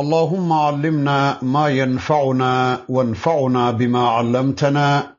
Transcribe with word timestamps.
اللهم 0.00 0.52
علمنا 0.52 1.38
ما 1.42 1.68
ينفعنا 1.68 2.80
وانفعنا 2.88 3.70
بما 3.70 4.08
علمتنا 4.08 5.16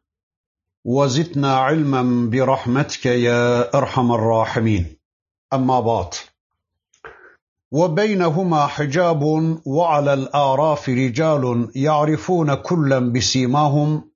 وزدنا 0.86 1.56
علما 1.56 2.30
برحمتك 2.30 3.06
يا 3.06 3.78
أرحم 3.78 4.12
الراحمين. 4.12 4.98
أما 5.54 5.80
بعد 5.80 6.14
وبينهما 7.72 8.68
حجاب 8.68 9.24
وعلى 9.66 10.14
الاعراف 10.14 10.90
رجال 10.90 11.72
يعرفون 11.76 12.54
كلا 12.54 13.00
بسيماهم 13.00 14.12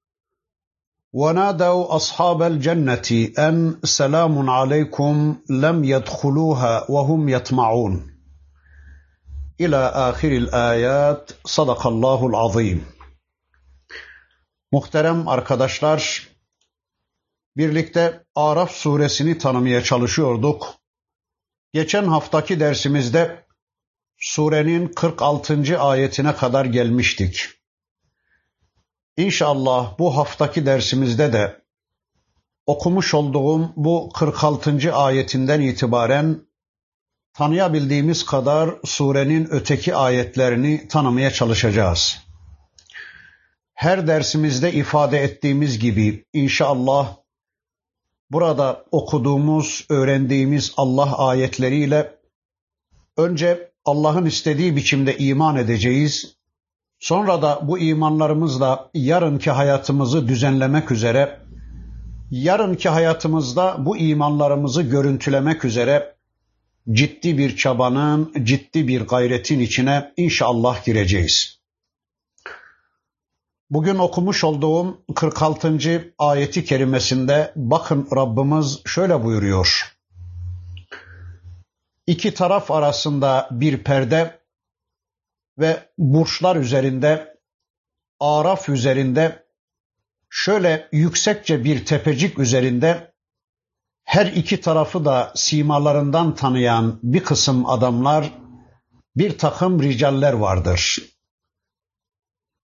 ونادوا 1.13 1.95
أصحاب 1.95 2.41
الجنة 2.41 3.29
أن 3.39 3.79
سلام 3.83 4.49
عليكم 4.49 5.35
لم 5.49 5.83
يدخلوها 5.83 6.91
وهم 6.91 7.29
يطمعون. 7.29 8.14
İlâ 9.59 9.93
âhiril 9.93 10.47
âyât 10.51 11.35
sadakallâhul 11.45 12.33
azîm. 12.33 12.85
Muhterem 14.71 15.27
arkadaşlar, 15.27 16.27
birlikte 17.57 18.25
Araf 18.35 18.71
suresini 18.71 19.37
tanımaya 19.37 19.83
çalışıyorduk. 19.83 20.75
Geçen 21.73 22.03
haftaki 22.03 22.59
dersimizde 22.59 23.45
surenin 24.17 24.87
46. 24.87 25.79
ayetine 25.79 26.35
kadar 26.35 26.65
gelmiştik. 26.65 27.49
İnşallah 29.17 29.99
bu 29.99 30.17
haftaki 30.17 30.65
dersimizde 30.65 31.33
de 31.33 31.61
okumuş 32.65 33.13
olduğum 33.13 33.73
bu 33.75 34.09
46. 34.13 34.95
ayetinden 34.95 35.61
itibaren 35.61 36.41
tanıyabildiğimiz 37.35 38.25
kadar 38.25 38.69
surenin 38.85 39.47
öteki 39.51 39.95
ayetlerini 39.95 40.87
tanımaya 40.87 41.31
çalışacağız. 41.31 42.17
Her 43.73 44.07
dersimizde 44.07 44.73
ifade 44.73 45.23
ettiğimiz 45.23 45.79
gibi 45.79 46.25
inşallah 46.33 47.15
burada 48.31 48.85
okuduğumuz, 48.91 49.85
öğrendiğimiz 49.89 50.73
Allah 50.77 51.17
ayetleriyle 51.17 52.15
önce 53.17 53.71
Allah'ın 53.85 54.25
istediği 54.25 54.75
biçimde 54.75 55.17
iman 55.17 55.55
edeceğiz. 55.55 56.35
Sonra 56.99 57.41
da 57.41 57.59
bu 57.63 57.79
imanlarımızla 57.79 58.89
yarınki 58.93 59.51
hayatımızı 59.51 60.27
düzenlemek 60.27 60.91
üzere, 60.91 61.39
yarınki 62.31 62.89
hayatımızda 62.89 63.75
bu 63.85 63.97
imanlarımızı 63.97 64.81
görüntülemek 64.81 65.65
üzere 65.65 66.14
ciddi 66.91 67.37
bir 67.37 67.57
çabanın, 67.57 68.33
ciddi 68.43 68.87
bir 68.87 69.01
gayretin 69.01 69.59
içine 69.59 70.13
inşallah 70.17 70.85
gireceğiz. 70.85 71.59
Bugün 73.69 73.95
okumuş 73.95 74.43
olduğum 74.43 75.03
46. 75.15 76.13
ayeti 76.17 76.65
kerimesinde 76.65 77.53
bakın 77.55 78.07
Rabbimiz 78.15 78.81
şöyle 78.85 79.23
buyuruyor. 79.23 79.95
İki 82.07 82.33
taraf 82.33 82.71
arasında 82.71 83.49
bir 83.51 83.83
perde 83.83 84.39
ve 85.59 85.89
burçlar 85.97 86.55
üzerinde, 86.55 87.37
araf 88.19 88.69
üzerinde, 88.69 89.45
şöyle 90.29 90.89
yüksekçe 90.91 91.63
bir 91.63 91.85
tepecik 91.85 92.39
üzerinde 92.39 93.14
her 94.05 94.25
iki 94.25 94.61
tarafı 94.61 95.05
da 95.05 95.31
simalarından 95.35 96.35
tanıyan 96.35 96.99
bir 97.03 97.23
kısım 97.23 97.65
adamlar, 97.65 98.31
bir 99.15 99.37
takım 99.37 99.83
ricaller 99.83 100.33
vardır. 100.33 101.01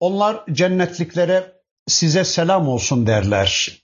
Onlar 0.01 0.45
cennetliklere 0.53 1.53
size 1.87 2.25
selam 2.25 2.69
olsun 2.69 3.07
derler. 3.07 3.83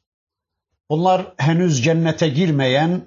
Bunlar 0.91 1.33
henüz 1.37 1.85
cennete 1.85 2.29
girmeyen 2.29 3.07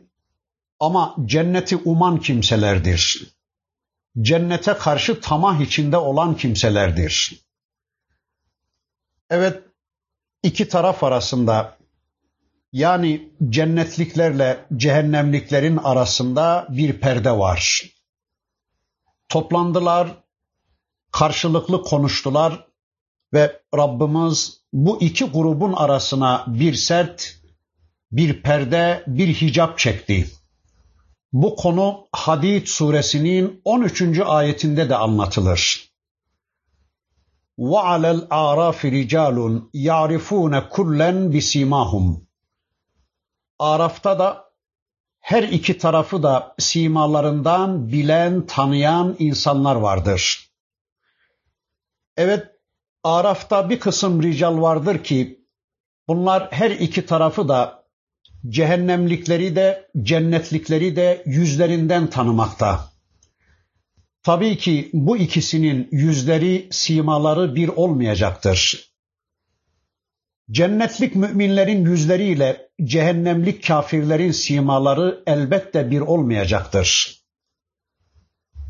ama 0.79 1.15
cenneti 1.25 1.75
uman 1.75 2.19
kimselerdir. 2.19 3.33
Cennete 4.21 4.73
karşı 4.73 5.21
tamah 5.21 5.61
içinde 5.61 5.97
olan 5.97 6.37
kimselerdir. 6.37 7.41
Evet, 9.29 9.63
iki 10.43 10.67
taraf 10.67 11.03
arasında 11.03 11.77
yani 12.72 13.32
cennetliklerle 13.48 14.66
cehennemliklerin 14.76 15.76
arasında 15.76 16.66
bir 16.70 17.00
perde 17.00 17.30
var. 17.30 17.82
Toplandılar, 19.28 20.08
karşılıklı 21.12 21.82
konuştular 21.82 22.66
ve 23.32 23.60
Rabbimiz 23.76 24.60
bu 24.72 25.00
iki 25.00 25.24
grubun 25.24 25.72
arasına 25.72 26.44
bir 26.46 26.74
sert, 26.74 27.36
bir 28.12 28.42
perde, 28.42 29.04
bir 29.06 29.34
hicap 29.34 29.78
çekti. 29.78 30.30
Bu 31.32 31.56
konu 31.56 32.08
Hadid 32.12 32.66
suresinin 32.66 33.60
13. 33.64 34.20
ayetinde 34.20 34.88
de 34.88 34.96
anlatılır. 34.96 35.90
وَعَلَى 37.58 38.10
الْاَعْرَافِ 38.18 38.78
رِجَالٌ 38.98 39.36
يَعْرِفُونَ 39.74 40.68
كُلًّا 40.68 41.10
بِسِيمَاهُمْ 41.32 42.26
Araf'ta 43.61 44.19
da 44.19 44.45
her 45.19 45.43
iki 45.43 45.77
tarafı 45.77 46.23
da 46.23 46.55
simalarından 46.59 47.91
bilen, 47.91 48.45
tanıyan 48.45 49.15
insanlar 49.19 49.75
vardır. 49.75 50.51
Evet, 52.17 52.47
Araf'ta 53.03 53.69
bir 53.69 53.79
kısım 53.79 54.23
rical 54.23 54.61
vardır 54.61 55.03
ki 55.03 55.45
bunlar 56.07 56.51
her 56.51 56.71
iki 56.71 57.05
tarafı 57.05 57.47
da 57.47 57.83
cehennemlikleri 58.49 59.55
de 59.55 59.89
cennetlikleri 60.01 60.95
de 60.95 61.23
yüzlerinden 61.25 62.09
tanımakta. 62.09 62.91
Tabii 64.23 64.57
ki 64.57 64.89
bu 64.93 65.17
ikisinin 65.17 65.87
yüzleri, 65.91 66.67
simaları 66.71 67.55
bir 67.55 67.67
olmayacaktır. 67.67 68.90
Cennetlik 70.51 71.15
müminlerin 71.15 71.85
yüzleriyle 71.85 72.69
cehennemlik 72.83 73.67
kafirlerin 73.67 74.31
simaları 74.31 75.23
elbette 75.27 75.91
bir 75.91 75.99
olmayacaktır. 75.99 77.17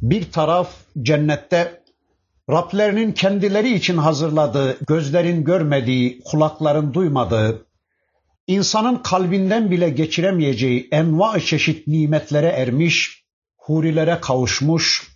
Bir 0.01 0.31
taraf 0.31 0.73
cennette 1.01 1.81
Rablerinin 2.49 3.11
kendileri 3.11 3.73
için 3.73 3.97
hazırladığı, 3.97 4.77
gözlerin 4.87 5.43
görmediği, 5.43 6.21
kulakların 6.25 6.93
duymadığı, 6.93 7.65
insanın 8.47 8.95
kalbinden 8.95 9.71
bile 9.71 9.89
geçiremeyeceği 9.89 10.87
enva 10.91 11.39
çeşit 11.39 11.87
nimetlere 11.87 12.47
ermiş, 12.47 13.23
hurilere 13.57 14.17
kavuşmuş, 14.21 15.07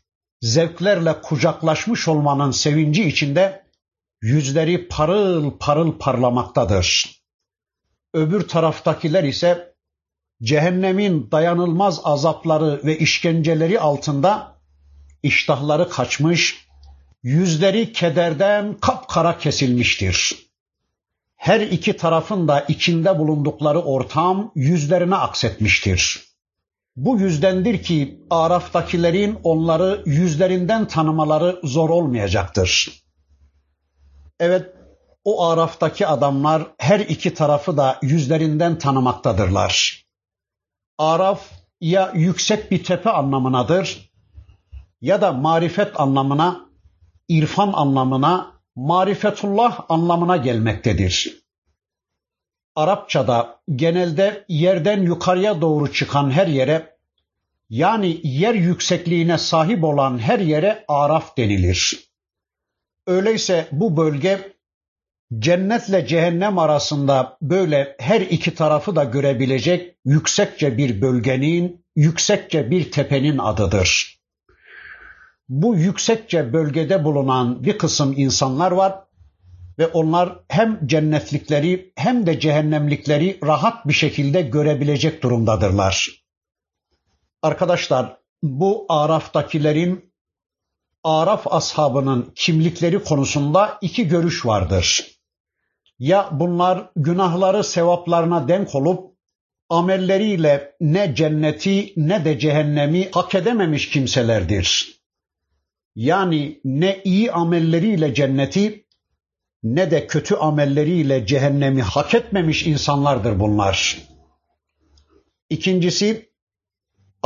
zevklerle 0.42 1.22
kucaklaşmış 1.22 2.08
olmanın 2.08 2.52
sevinci 2.52 3.04
içinde 3.04 3.65
yüzleri 4.26 4.88
parıl 4.88 5.52
parıl 5.60 5.92
parlamaktadır. 5.92 7.22
Öbür 8.14 8.48
taraftakiler 8.48 9.24
ise 9.24 9.74
cehennemin 10.44 11.32
dayanılmaz 11.32 12.02
azapları 12.04 12.82
ve 12.84 12.98
işkenceleri 12.98 13.80
altında 13.80 14.58
iştahları 15.24 15.90
kaçmış, 15.90 16.68
yüzleri 17.24 17.94
kederden 17.94 18.78
kapkara 18.82 19.38
kesilmiştir. 19.38 20.36
Her 21.36 21.60
iki 21.60 21.98
tarafın 21.98 22.48
da 22.48 22.62
içinde 22.62 23.20
bulundukları 23.20 23.80
ortam 23.80 24.52
yüzlerine 24.56 25.16
aksetmiştir. 25.16 26.24
Bu 26.96 27.20
yüzdendir 27.20 27.84
ki 27.84 28.20
Araf'takilerin 28.30 29.40
onları 29.44 30.04
yüzlerinden 30.06 30.88
tanımaları 30.88 31.60
zor 31.64 31.90
olmayacaktır. 31.90 33.05
Evet, 34.40 34.76
o 35.24 35.46
Araf'taki 35.46 36.08
adamlar 36.08 36.64
her 36.78 37.00
iki 37.00 37.34
tarafı 37.34 37.78
da 37.78 38.00
yüzlerinden 38.02 38.78
tanımaktadırlar. 38.78 40.06
Araf 40.98 41.52
ya 41.82 42.12
yüksek 42.16 42.72
bir 42.72 42.84
tepe 42.84 43.10
anlamınadır 43.10 44.12
ya 45.02 45.22
da 45.22 45.32
marifet 45.34 46.00
anlamına 46.00 46.66
irfan 47.28 47.74
anlamına, 47.74 48.62
marifetullah 48.76 49.80
anlamına 49.90 50.38
gelmektedir. 50.38 51.46
Arapçada 52.76 53.60
genelde 53.76 54.46
yerden 54.50 55.02
yukarıya 55.02 55.62
doğru 55.62 55.94
çıkan 55.94 56.32
her 56.32 56.48
yere 56.48 56.96
yani 57.70 58.20
yer 58.24 58.54
yüksekliğine 58.54 59.38
sahip 59.38 59.84
olan 59.84 60.18
her 60.18 60.40
yere 60.40 60.86
araf 60.88 61.38
denilir. 61.38 62.05
Öyleyse 63.08 63.68
bu 63.72 63.98
bölge 63.98 64.56
cennetle 65.40 66.08
cehennem 66.08 66.60
arasında 66.60 67.38
böyle 67.42 67.96
her 68.00 68.22
iki 68.22 68.56
tarafı 68.56 68.96
da 68.96 69.04
görebilecek 69.04 69.96
yüksekçe 70.06 70.78
bir 70.78 71.02
bölgenin, 71.02 71.86
yüksekçe 71.96 72.72
bir 72.72 72.92
tepenin 72.92 73.38
adıdır. 73.38 74.20
Bu 75.50 75.76
yüksekçe 75.76 76.54
bölgede 76.54 77.04
bulunan 77.04 77.64
bir 77.64 77.78
kısım 77.78 78.14
insanlar 78.18 78.72
var 78.72 79.00
ve 79.80 79.88
onlar 79.88 80.40
hem 80.48 80.88
cennetlikleri 80.88 81.94
hem 81.96 82.26
de 82.26 82.40
cehennemlikleri 82.40 83.40
rahat 83.44 83.88
bir 83.88 83.94
şekilde 83.94 84.42
görebilecek 84.42 85.24
durumdadırlar. 85.24 86.26
Arkadaşlar 87.42 88.18
bu 88.44 88.86
Araf'takilerin 88.90 90.05
Araf 91.06 91.54
ashabının 91.54 92.32
kimlikleri 92.36 93.04
konusunda 93.04 93.78
iki 93.82 94.08
görüş 94.08 94.46
vardır. 94.46 95.08
Ya 96.00 96.30
bunlar 96.32 96.90
günahları 96.96 97.64
sevaplarına 97.64 98.48
denk 98.48 98.76
olup 98.76 99.16
amelleriyle 99.70 100.76
ne 100.82 101.16
cenneti 101.16 101.94
ne 101.98 102.26
de 102.26 102.40
cehennemi 102.40 103.10
hak 103.12 103.36
edememiş 103.36 103.90
kimselerdir. 103.90 104.96
Yani 105.96 106.60
ne 106.64 107.02
iyi 107.04 107.32
amelleriyle 107.32 108.14
cenneti 108.14 108.86
ne 109.64 109.92
de 109.92 110.08
kötü 110.08 110.36
amelleriyle 110.36 111.26
cehennemi 111.26 111.82
hak 111.82 112.14
etmemiş 112.14 112.68
insanlardır 112.68 113.40
bunlar. 113.40 113.98
İkincisi 115.50 116.25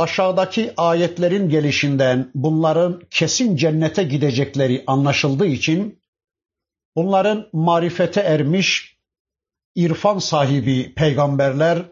aşağıdaki 0.00 0.72
ayetlerin 0.76 1.48
gelişinden 1.48 2.30
bunların 2.34 3.02
kesin 3.10 3.56
cennete 3.56 4.02
gidecekleri 4.02 4.84
anlaşıldığı 4.86 5.46
için 5.46 6.02
bunların 6.96 7.48
marifete 7.52 8.20
ermiş 8.20 8.96
irfan 9.74 10.18
sahibi 10.18 10.94
peygamberler, 10.94 11.82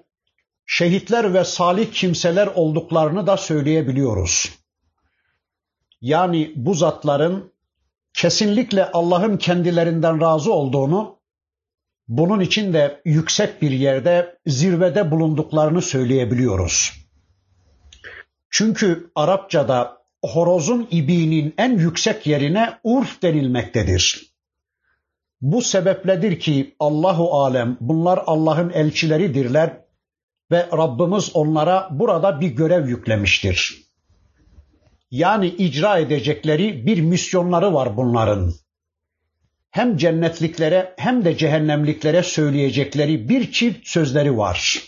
şehitler 0.66 1.34
ve 1.34 1.44
salih 1.44 1.92
kimseler 1.92 2.46
olduklarını 2.46 3.26
da 3.26 3.36
söyleyebiliyoruz. 3.36 4.52
Yani 6.00 6.52
bu 6.56 6.74
zatların 6.74 7.52
kesinlikle 8.14 8.90
Allah'ın 8.90 9.36
kendilerinden 9.36 10.20
razı 10.20 10.52
olduğunu, 10.52 11.18
bunun 12.08 12.40
için 12.40 12.72
de 12.72 13.00
yüksek 13.04 13.62
bir 13.62 13.70
yerde, 13.70 14.38
zirvede 14.46 15.10
bulunduklarını 15.10 15.82
söyleyebiliyoruz. 15.82 16.97
Çünkü 18.50 19.10
Arapçada 19.14 19.98
horozun 20.24 20.88
ibiğinin 20.90 21.54
en 21.58 21.78
yüksek 21.78 22.26
yerine 22.26 22.78
urf 22.84 23.22
denilmektedir. 23.22 24.28
Bu 25.40 25.62
sebepledir 25.62 26.40
ki 26.40 26.74
Allahu 26.80 27.40
alem 27.40 27.76
bunlar 27.80 28.20
Allah'ın 28.26 28.70
elçileridirler 28.70 29.80
ve 30.50 30.68
Rabbimiz 30.72 31.30
onlara 31.34 31.88
burada 31.90 32.40
bir 32.40 32.48
görev 32.48 32.88
yüklemiştir. 32.88 33.82
Yani 35.10 35.46
icra 35.46 35.98
edecekleri 35.98 36.86
bir 36.86 37.00
misyonları 37.00 37.74
var 37.74 37.96
bunların. 37.96 38.52
Hem 39.70 39.96
cennetliklere 39.96 40.94
hem 40.96 41.24
de 41.24 41.36
cehennemliklere 41.36 42.22
söyleyecekleri 42.22 43.28
bir 43.28 43.52
çift 43.52 43.88
sözleri 43.88 44.36
var. 44.36 44.82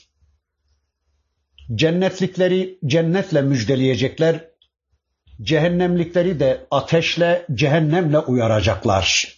Cennetlikleri 1.76 2.80
cennetle 2.86 3.42
müjdeleyecekler, 3.42 4.50
cehennemlikleri 5.42 6.40
de 6.40 6.68
ateşle, 6.72 7.46
cehennemle 7.54 8.20
uyaracaklar. 8.20 9.36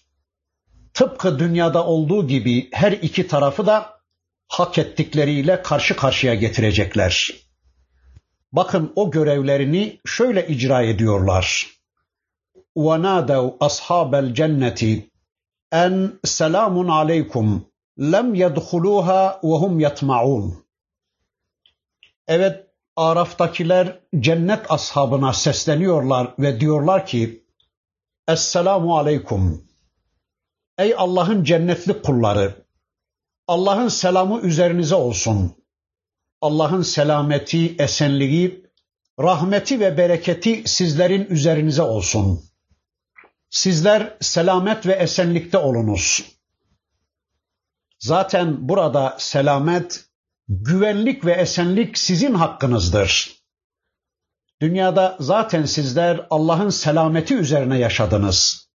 Tıpkı 0.94 1.40
dünyada 1.40 1.86
olduğu 1.86 2.28
gibi 2.28 2.70
her 2.72 2.92
iki 2.92 3.28
tarafı 3.28 3.66
da 3.66 4.00
hak 4.48 4.78
ettikleriyle 4.78 5.62
karşı 5.62 5.96
karşıya 5.96 6.36
getirecekler. 6.36 7.32
Bakın 8.52 8.94
o 8.96 9.12
görevlerini 9.12 10.00
şöyle 10.06 10.48
icra 10.48 10.82
ediyorlar. 10.82 11.68
وَنَادَوْا 12.76 13.58
أَصْحَابَ 13.58 14.34
الْجَنَّةِ 14.34 15.02
en 15.72 16.20
selamun 16.24 16.88
aleykum 16.88 17.66
lem 18.00 18.34
yedhuluha 18.34 19.40
ve 19.44 19.48
hum 19.48 19.80
yatmaun. 19.80 20.68
Evet 22.29 22.67
Araf'takiler 22.97 24.01
cennet 24.21 24.71
ashabına 24.71 25.33
sesleniyorlar 25.33 26.35
ve 26.39 26.61
diyorlar 26.61 27.07
ki 27.07 27.47
Esselamu 28.29 28.99
aleykum. 28.99 29.65
Ey 30.79 30.95
Allah'ın 30.97 31.45
cennetli 31.45 32.03
kulları. 32.03 32.67
Allah'ın 33.47 33.89
selamı 33.89 34.41
üzerinize 34.41 34.95
olsun. 34.95 35.57
Allah'ın 36.41 36.83
selameti, 36.83 37.77
esenliği, 37.79 38.67
rahmeti 39.21 39.81
ve 39.81 39.97
bereketi 39.99 40.63
sizlerin 40.67 41.25
üzerinize 41.25 41.83
olsun. 41.83 42.45
Sizler 43.51 44.17
selamet 44.21 44.87
ve 44.87 44.93
esenlikte 44.93 45.59
olunuz. 45.59 46.25
Zaten 47.99 48.69
burada 48.69 49.17
selamet, 49.19 50.05
güvenlik 50.61 51.25
ve 51.25 51.33
esenlik 51.33 51.99
sizin 51.99 52.35
hakkınızdır. 52.35 53.43
Dünyada 54.61 55.17
zaten 55.21 55.65
sizler 55.65 56.27
Allah'ın 56.31 56.71
selameti 56.71 57.35
üzerine 57.35 57.79
yaşadınız. 57.79 58.69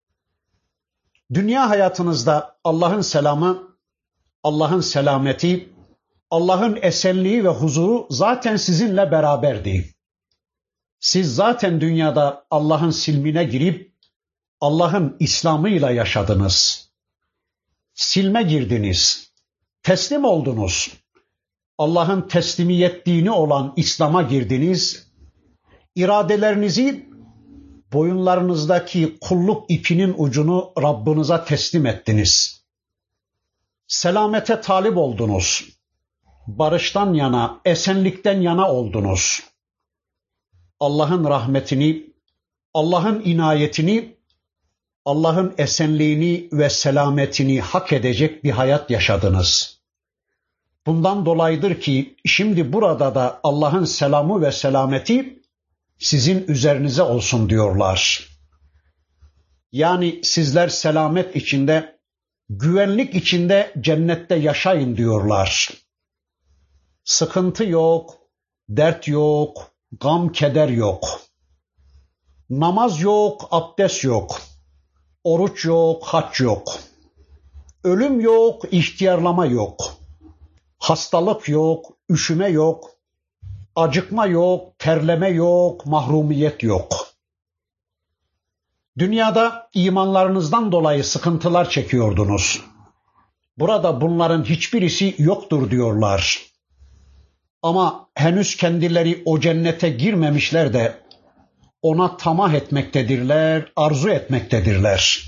Dünya 1.34 1.70
hayatınızda 1.70 2.58
Allah'ın 2.64 3.00
selamı, 3.00 3.76
Allah'ın 4.42 4.80
selameti, 4.80 5.68
Allah'ın 6.30 6.78
esenliği 6.82 7.44
ve 7.44 7.48
huzuru 7.48 8.06
zaten 8.10 8.56
sizinle 8.56 9.10
beraberdi. 9.10 9.94
Siz 11.00 11.34
zaten 11.34 11.80
dünyada 11.80 12.46
Allah'ın 12.50 12.90
silmine 12.90 13.44
girip 13.44 13.92
Allah'ın 14.60 15.16
İslam'ıyla 15.20 15.90
yaşadınız. 15.90 16.88
Silme 17.94 18.42
girdiniz. 18.42 19.32
Teslim 19.82 20.24
oldunuz. 20.24 21.05
Allah'ın 21.78 22.28
teslimiyet 22.28 23.06
dini 23.06 23.30
olan 23.30 23.72
İslam'a 23.76 24.22
girdiniz. 24.22 25.06
İradelerinizi 25.94 27.06
boyunlarınızdaki 27.92 29.18
kulluk 29.20 29.70
ipinin 29.70 30.14
ucunu 30.18 30.72
Rabbinize 30.82 31.44
teslim 31.44 31.86
ettiniz. 31.86 32.62
Selamete 33.88 34.60
talip 34.60 34.96
oldunuz. 34.96 35.68
Barıştan 36.46 37.14
yana, 37.14 37.60
esenlikten 37.64 38.40
yana 38.40 38.70
oldunuz. 38.72 39.42
Allah'ın 40.80 41.24
rahmetini, 41.24 42.06
Allah'ın 42.74 43.22
inayetini, 43.24 44.16
Allah'ın 45.04 45.54
esenliğini 45.58 46.48
ve 46.52 46.70
selametini 46.70 47.60
hak 47.60 47.92
edecek 47.92 48.44
bir 48.44 48.50
hayat 48.50 48.90
yaşadınız. 48.90 49.75
Bundan 50.86 51.26
dolayıdır 51.26 51.80
ki 51.80 52.16
şimdi 52.24 52.72
burada 52.72 53.14
da 53.14 53.40
Allah'ın 53.42 53.84
selamı 53.84 54.42
ve 54.42 54.52
selameti 54.52 55.42
sizin 55.98 56.44
üzerinize 56.48 57.02
olsun 57.02 57.50
diyorlar. 57.50 58.28
Yani 59.72 60.20
sizler 60.22 60.68
selamet 60.68 61.36
içinde, 61.36 61.98
güvenlik 62.48 63.14
içinde 63.14 63.72
cennette 63.80 64.34
yaşayın 64.34 64.96
diyorlar. 64.96 65.70
Sıkıntı 67.04 67.64
yok, 67.64 68.14
dert 68.68 69.08
yok, 69.08 69.70
gam 70.00 70.32
keder 70.32 70.68
yok. 70.68 71.20
Namaz 72.50 73.00
yok, 73.00 73.48
abdest 73.50 74.04
yok. 74.04 74.40
Oruç 75.24 75.64
yok, 75.64 76.04
haç 76.04 76.40
yok. 76.40 76.78
Ölüm 77.84 78.20
yok, 78.20 78.62
ihtiyarlama 78.70 79.46
yok. 79.46 79.96
Hastalık 80.78 81.48
yok, 81.48 81.96
üşüme 82.10 82.48
yok. 82.48 82.90
Acıkma 83.76 84.26
yok, 84.26 84.78
terleme 84.78 85.28
yok, 85.28 85.86
mahrumiyet 85.86 86.62
yok. 86.62 87.06
Dünyada 88.98 89.68
imanlarınızdan 89.74 90.72
dolayı 90.72 91.04
sıkıntılar 91.04 91.70
çekiyordunuz. 91.70 92.62
Burada 93.58 94.00
bunların 94.00 94.44
hiçbirisi 94.44 95.14
yoktur 95.18 95.70
diyorlar. 95.70 96.42
Ama 97.62 98.08
henüz 98.14 98.56
kendileri 98.56 99.22
o 99.24 99.40
cennete 99.40 99.90
girmemişler 99.90 100.72
de 100.72 101.02
ona 101.82 102.16
tamah 102.16 102.52
etmektedirler, 102.52 103.72
arzu 103.76 104.08
etmektedirler. 104.08 105.26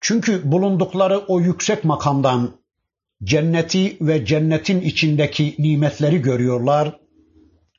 Çünkü 0.00 0.52
bulundukları 0.52 1.18
o 1.18 1.40
yüksek 1.40 1.84
makamdan 1.84 2.55
cenneti 3.24 3.96
ve 4.00 4.26
cennetin 4.26 4.80
içindeki 4.80 5.54
nimetleri 5.58 6.22
görüyorlar. 6.22 7.00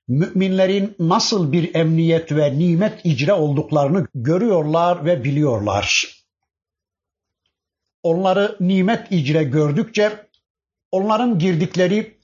Müminlerin 0.08 0.96
nasıl 1.00 1.51
bir 1.51 1.75
emniyet 1.75 2.32
ve 2.32 2.60
nimet 2.60 3.06
icra 3.06 3.39
olduklarını 3.39 4.08
görüyorlar 4.15 5.06
ve 5.06 5.24
biliyorlar. 5.24 6.17
Onları 8.03 8.58
nimet 8.60 9.12
icra 9.12 9.44
gördükçe 9.44 10.12
onların 10.91 11.39
girdikleri 11.39 12.17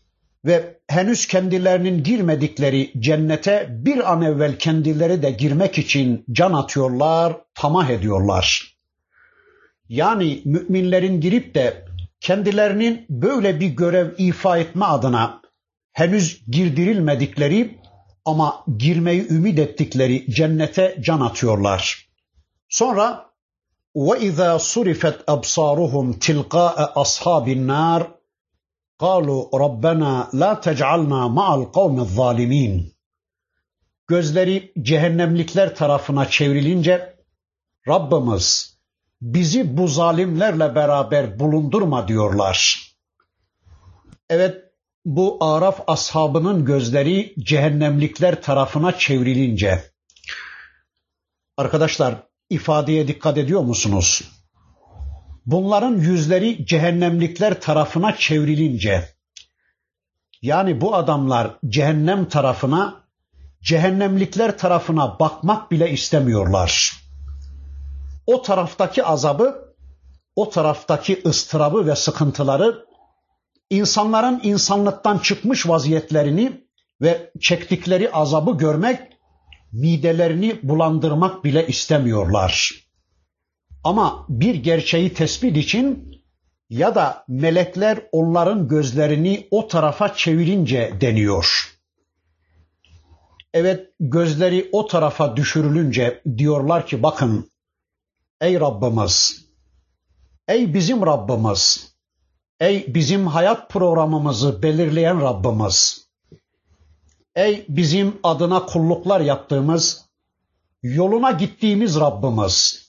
ve 0.46 0.79
henüz 0.88 1.27
kendilerinin 1.27 2.03
girmedikleri 2.03 2.91
cennete 3.00 3.67
bir 3.70 4.12
an 4.12 4.22
evvel 4.22 4.58
kendileri 4.58 5.22
de 5.22 5.32
girmek 5.32 5.77
için 5.77 6.25
can 6.32 6.53
atıyorlar, 6.53 7.38
tamah 7.55 7.89
ediyorlar. 7.89 8.77
Yani 9.89 10.41
müminlerin 10.46 11.22
girip 11.22 11.55
de 11.55 11.86
kendilerinin 12.22 13.06
böyle 13.10 13.60
bir 13.60 13.68
görev 13.68 14.10
ifa 14.18 14.58
etme 14.58 14.84
adına 14.84 15.42
henüz 15.92 16.50
girdirilmedikleri 16.50 17.78
ama 18.25 18.64
girmeyi 18.78 19.28
ümit 19.28 19.58
ettikleri 19.58 20.32
cennete 20.32 20.96
can 21.00 21.20
atıyorlar. 21.20 22.08
Sonra 22.68 23.28
وَإِذَا 23.94 24.50
صُرِفَتْ 24.72 25.25
أَبْصَارُهُمْ 25.25 26.18
تِلْقَاءَ 26.18 26.92
أَصْحَابِ 26.92 27.46
النَّارِ 27.56 28.18
قالوا 28.98 29.58
ربنا 29.64 30.28
لا 30.32 30.54
تجعلنا 30.54 31.28
مع 31.28 31.54
القوم 31.54 32.00
الظالمين 32.00 32.92
Gözleri 34.06 34.72
cehennemlikler 34.82 35.75
tarafına 35.75 36.28
çevrilince 36.30 37.16
Rabbimiz 37.88 38.71
bizi 39.23 39.77
bu 39.77 39.87
zalimlerle 39.87 40.75
beraber 40.75 41.39
bulundurma 41.39 42.07
diyorlar. 42.07 42.89
Evet 44.29 44.63
bu 45.05 45.37
Araf 45.41 45.79
ashabının 45.87 46.65
gözleri 46.65 47.33
cehennemlikler 47.39 48.41
tarafına 48.41 48.97
çevrilince 48.97 49.83
arkadaşlar 51.57 52.15
ifadeye 52.49 53.07
dikkat 53.07 53.37
ediyor 53.37 53.61
musunuz? 53.61 54.23
bunların 55.45 55.97
yüzleri 55.97 56.65
cehennemlikler 56.65 57.61
tarafına 57.61 58.15
çevrilince 58.15 59.09
yani 60.41 60.81
bu 60.81 60.95
adamlar 60.95 61.51
cehennem 61.67 62.25
tarafına 62.25 63.03
cehennemlikler 63.61 64.57
tarafına 64.57 65.19
bakmak 65.19 65.71
bile 65.71 65.91
istemiyorlar. 65.91 67.02
O 68.27 68.41
taraftaki 68.41 69.03
azabı, 69.03 69.75
o 70.35 70.49
taraftaki 70.49 71.21
ıstırabı 71.25 71.87
ve 71.87 71.95
sıkıntıları 71.95 72.85
insanların 73.69 74.39
insanlıktan 74.43 75.17
çıkmış 75.17 75.67
vaziyetlerini 75.67 76.67
ve 77.01 77.31
çektikleri 77.39 78.11
azabı 78.11 78.57
görmek, 78.57 78.99
midelerini 79.71 80.59
bulandırmak 80.63 81.43
bile 81.43 81.67
istemiyorlar. 81.67 82.71
Ama 83.83 84.25
bir 84.29 84.55
gerçeği 84.55 85.13
tespit 85.13 85.57
için 85.57 86.13
ya 86.69 86.95
da 86.95 87.25
melekler 87.27 87.99
onların 88.11 88.67
gözlerini 88.67 89.47
o 89.51 89.67
tarafa 89.67 90.13
çevirince 90.13 90.93
deniyor. 91.01 91.73
Evet 93.53 93.89
gözleri 93.99 94.69
o 94.71 94.87
tarafa 94.87 95.35
düşürülünce 95.37 96.21
diyorlar 96.37 96.87
ki 96.87 97.03
bakın 97.03 97.49
ey 98.43 98.59
Rabbimiz, 98.59 99.45
ey 100.47 100.73
bizim 100.73 101.05
Rabbimiz, 101.05 101.93
ey 102.59 102.93
bizim 102.93 103.27
hayat 103.27 103.69
programımızı 103.69 104.63
belirleyen 104.63 105.21
Rabbimiz, 105.21 106.07
ey 107.35 107.65
bizim 107.69 108.19
adına 108.23 108.65
kulluklar 108.65 109.21
yaptığımız, 109.21 110.05
yoluna 110.83 111.31
gittiğimiz 111.31 112.00
Rabbimiz, 112.00 112.83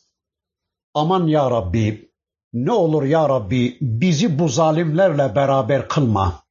Aman 0.94 1.26
ya 1.26 1.50
Rabbi, 1.50 2.10
ne 2.52 2.72
olur 2.72 3.02
ya 3.02 3.28
Rabbi 3.28 3.78
bizi 3.80 4.38
bu 4.38 4.48
zalimlerle 4.48 5.34
beraber 5.34 5.88
kılma. 5.88 6.44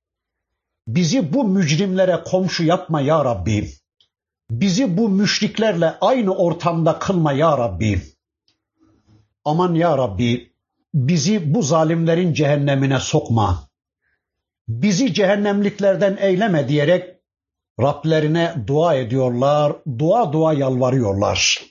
Bizi 0.88 1.34
bu 1.34 1.44
mücrimlere 1.44 2.24
komşu 2.26 2.64
yapma 2.64 3.02
ya 3.02 3.26
Rabbi. 3.26 3.70
Bizi 4.52 4.98
bu 4.98 5.10
müşriklerle 5.10 5.96
aynı 6.02 6.36
ortamda 6.36 7.00
kılma 7.00 7.34
ya 7.34 7.58
Rabbi. 7.58 8.13
Aman 9.46 9.76
ya 9.76 9.98
Rabbi, 9.98 10.54
bizi 10.94 11.54
bu 11.54 11.62
zalimlerin 11.62 12.34
cehennemine 12.34 13.00
sokma. 13.00 13.70
Bizi 14.68 15.14
cehennemliklerden 15.14 16.18
eyleme 16.20 16.68
diyerek 16.68 17.14
Rablerine 17.82 18.56
dua 18.68 18.96
ediyorlar, 18.96 19.76
dua 20.00 20.34
dua 20.34 20.54
yalvarıyorlar. 20.54 21.64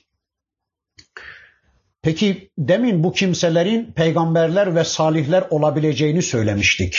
Peki 2.01 2.51
demin 2.57 3.03
bu 3.03 3.13
kimselerin 3.13 3.91
peygamberler 3.91 4.75
ve 4.75 4.83
salihler 4.83 5.43
olabileceğini 5.49 6.21
söylemiştik. 6.21 6.95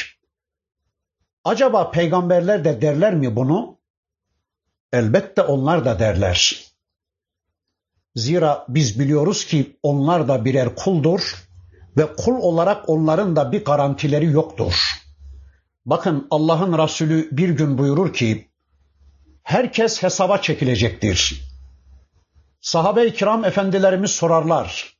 Acaba 1.45 1.91
peygamberler 1.91 2.65
de 2.65 2.81
derler 2.81 3.15
mi 3.15 3.37
bunu? 3.37 3.79
Elbette 4.93 5.43
onlar 5.43 5.85
da 5.85 5.99
derler. 5.99 6.65
Zira 8.15 8.65
biz 8.69 9.01
biliyoruz 9.01 9.47
ki 9.47 9.77
onlar 9.83 10.29
da 10.29 10.45
birer 10.45 10.77
kuldur 10.77 11.35
ve 11.97 12.17
kul 12.17 12.35
olarak 12.35 12.89
onların 12.89 13.37
da 13.37 13.53
bir 13.53 13.65
garantileri 13.65 14.27
yoktur. 14.27 14.75
Bakın 15.87 16.27
Allah'ın 16.31 16.79
Resulü 16.79 17.29
bir 17.33 17.49
gün 17.49 17.79
buyurur 17.79 18.13
ki 18.13 18.49
herkes 19.43 20.03
hesaba 20.03 20.39
çekilecektir. 20.39 21.43
Sahabe-i 22.61 23.15
kiram 23.15 23.45
efendilerimiz 23.45 24.11
sorarlar. 24.11 24.97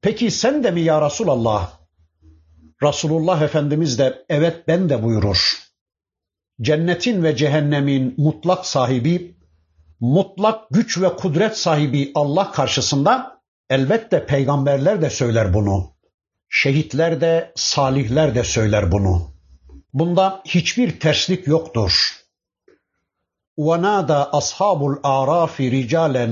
Peki 0.00 0.30
sen 0.30 0.64
de 0.64 0.70
mi 0.70 0.80
ya 0.80 1.06
Resulallah? 1.06 1.82
Resulullah 2.82 3.42
Efendimiz 3.42 3.98
de 3.98 4.24
evet 4.28 4.68
ben 4.68 4.88
de 4.88 5.02
buyurur. 5.02 5.58
Cennetin 6.60 7.22
ve 7.22 7.36
cehennemin 7.36 8.14
mutlak 8.18 8.66
sahibi, 8.66 9.36
mutlak 10.01 10.69
güç 10.71 11.01
ve 11.01 11.15
kudret 11.15 11.57
sahibi 11.57 12.11
Allah 12.15 12.51
karşısında 12.51 13.41
elbette 13.69 14.25
peygamberler 14.25 15.01
de 15.01 15.09
söyler 15.09 15.53
bunu. 15.53 15.91
Şehitler 16.49 17.21
de, 17.21 17.51
salihler 17.55 18.35
de 18.35 18.43
söyler 18.43 18.91
bunu. 18.91 19.31
Bunda 19.93 20.41
hiçbir 20.45 20.99
terslik 20.99 21.47
yoktur. 21.47 22.17
وَنَادَى 23.57 24.29
أَصْحَابُ 24.39 24.79
الْأَعْرَافِ 24.93 25.55
رِجَالًا 25.77 26.27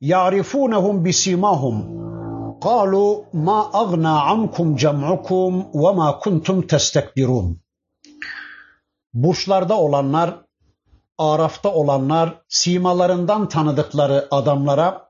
يَعْرِفُونَهُمْ 0.00 0.96
بِسِيمَاهُمْ 1.04 2.02
قالوا 2.68 3.24
ما 3.34 3.60
أغنى 3.82 4.16
عنكم 4.28 4.74
جمعكم 4.74 5.70
وما 5.74 6.10
كنتم 6.10 6.60
تستكبرون 6.60 7.58
Burçlarda 9.14 9.74
olanlar, 9.78 10.34
Araf'ta 11.17 11.73
olanlar, 11.73 12.41
simalarından 12.47 13.49
tanıdıkları 13.49 14.27
adamlara 14.31 15.09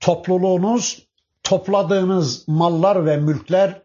topluluğunuz, 0.00 1.06
topladığınız 1.42 2.48
mallar 2.48 3.06
ve 3.06 3.16
mülkler 3.16 3.82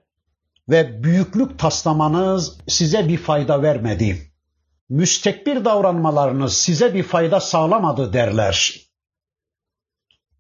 ve 0.69 1.03
büyüklük 1.03 1.59
taslamanız 1.59 2.57
size 2.67 3.07
bir 3.07 3.17
fayda 3.17 3.61
vermedi. 3.61 4.31
Müstekbir 4.89 5.65
davranmalarınız 5.65 6.53
size 6.53 6.93
bir 6.93 7.03
fayda 7.03 7.39
sağlamadı 7.39 8.13
derler. 8.13 8.79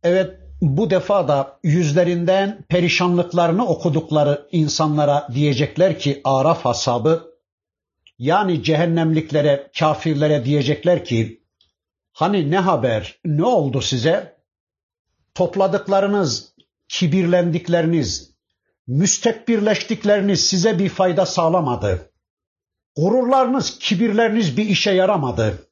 Evet 0.03 0.39
bu 0.61 0.89
defa 0.89 1.27
da 1.27 1.59
yüzlerinden 1.63 2.65
perişanlıklarını 2.69 3.67
okudukları 3.67 4.47
insanlara 4.51 5.27
diyecekler 5.33 5.99
ki 5.99 6.21
Araf 6.23 6.65
hasabı 6.65 7.28
yani 8.19 8.63
cehennemliklere, 8.63 9.71
kafirlere 9.79 10.45
diyecekler 10.45 11.05
ki 11.05 11.43
hani 12.13 12.51
ne 12.51 12.57
haber, 12.59 13.19
ne 13.25 13.43
oldu 13.43 13.81
size? 13.81 14.39
Topladıklarınız, 15.35 16.53
kibirlendikleriniz, 16.87 18.35
müstekbirleştikleriniz 18.87 20.47
size 20.47 20.79
bir 20.79 20.89
fayda 20.89 21.25
sağlamadı. 21.25 22.11
Gururlarınız, 22.95 23.79
kibirleriniz 23.79 24.57
bir 24.57 24.65
işe 24.65 24.91
yaramadı. 24.91 25.67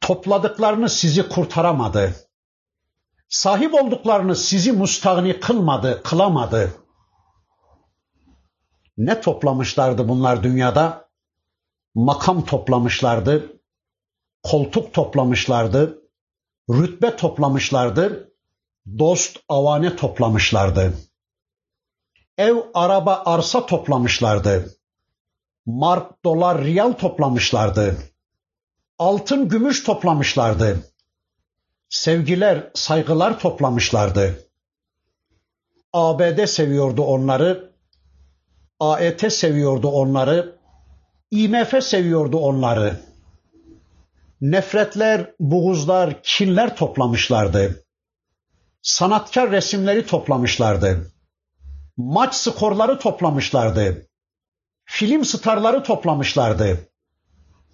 Topladıklarınız 0.00 0.92
sizi 0.92 1.28
kurtaramadı.'' 1.28 2.28
Sahip 3.28 3.74
olduklarını 3.74 4.36
sizi 4.36 4.72
mustagni 4.72 5.40
kılmadı, 5.40 6.02
kılamadı. 6.02 6.74
Ne 8.96 9.20
toplamışlardı 9.20 10.08
bunlar 10.08 10.42
dünyada? 10.42 11.07
Makam 11.94 12.44
toplamışlardı, 12.44 13.52
koltuk 14.42 14.94
toplamışlardı, 14.94 16.02
Rütbe 16.70 17.16
toplamışlardı, 17.16 18.32
dost 18.98 19.38
avane 19.48 19.96
toplamışlardı. 19.96 20.94
Ev, 22.38 22.56
araba, 22.74 23.22
arsa 23.26 23.66
toplamışlardı. 23.66 24.74
Mark, 25.66 26.24
dolar, 26.24 26.64
riyal 26.64 26.92
toplamışlardı. 26.92 27.96
Altın, 28.98 29.48
gümüş 29.48 29.84
toplamışlardı. 29.84 30.92
Sevgiler, 31.88 32.70
saygılar 32.74 33.40
toplamışlardı. 33.40 34.44
ABD 35.92 36.46
seviyordu 36.46 37.02
onları. 37.02 37.72
AET 38.80 39.32
seviyordu 39.32 39.88
onları. 39.88 40.57
IMF 41.30 41.84
seviyordu 41.84 42.38
onları. 42.38 43.00
Nefretler, 44.40 45.34
buğuzlar, 45.40 46.22
kinler 46.22 46.76
toplamışlardı. 46.76 47.84
Sanatkar 48.82 49.50
resimleri 49.50 50.06
toplamışlardı. 50.06 51.12
Maç 51.96 52.34
skorları 52.34 52.98
toplamışlardı. 52.98 54.08
Film 54.84 55.24
starları 55.24 55.82
toplamışlardı. 55.82 56.78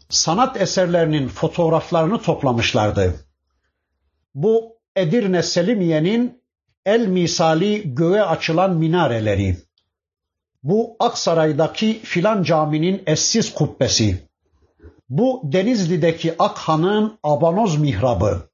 Sanat 0.09 0.61
eserlerinin 0.61 1.29
fotoğraflarını 1.29 2.23
toplamışlardı. 2.23 3.15
Bu 4.35 4.79
Edirne 4.97 5.43
Selimiye'nin 5.43 6.43
el 6.87 7.07
misali 7.07 7.95
göğe 7.95 8.23
açılan 8.23 8.77
minareleri. 8.77 9.57
Bu 10.65 10.97
Aksaray'daki 11.01 12.01
filan 12.05 12.43
caminin 12.43 13.03
eşsiz 13.07 13.55
kubbesi. 13.55 14.29
Bu 15.09 15.41
Denizli'deki 15.45 16.35
Akhan'ın 16.39 17.19
abanoz 17.23 17.79
mihrabı. 17.79 18.49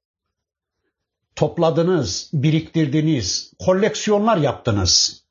Topladınız, 1.35 2.29
biriktirdiniz, 2.33 3.53
koleksiyonlar 3.59 4.37
yaptınız. 4.37 5.23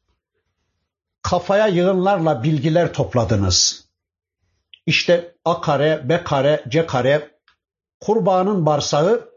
Kafaya 1.22 1.66
yığınlarla 1.66 2.42
bilgiler 2.42 2.92
topladınız. 2.92 3.88
İşte 4.86 5.34
A 5.44 5.60
kare, 5.60 6.08
B 6.08 6.24
kare, 6.24 6.64
C 6.68 6.86
kare, 6.86 7.30
kurbanın 8.00 8.66
barsağı, 8.66 9.30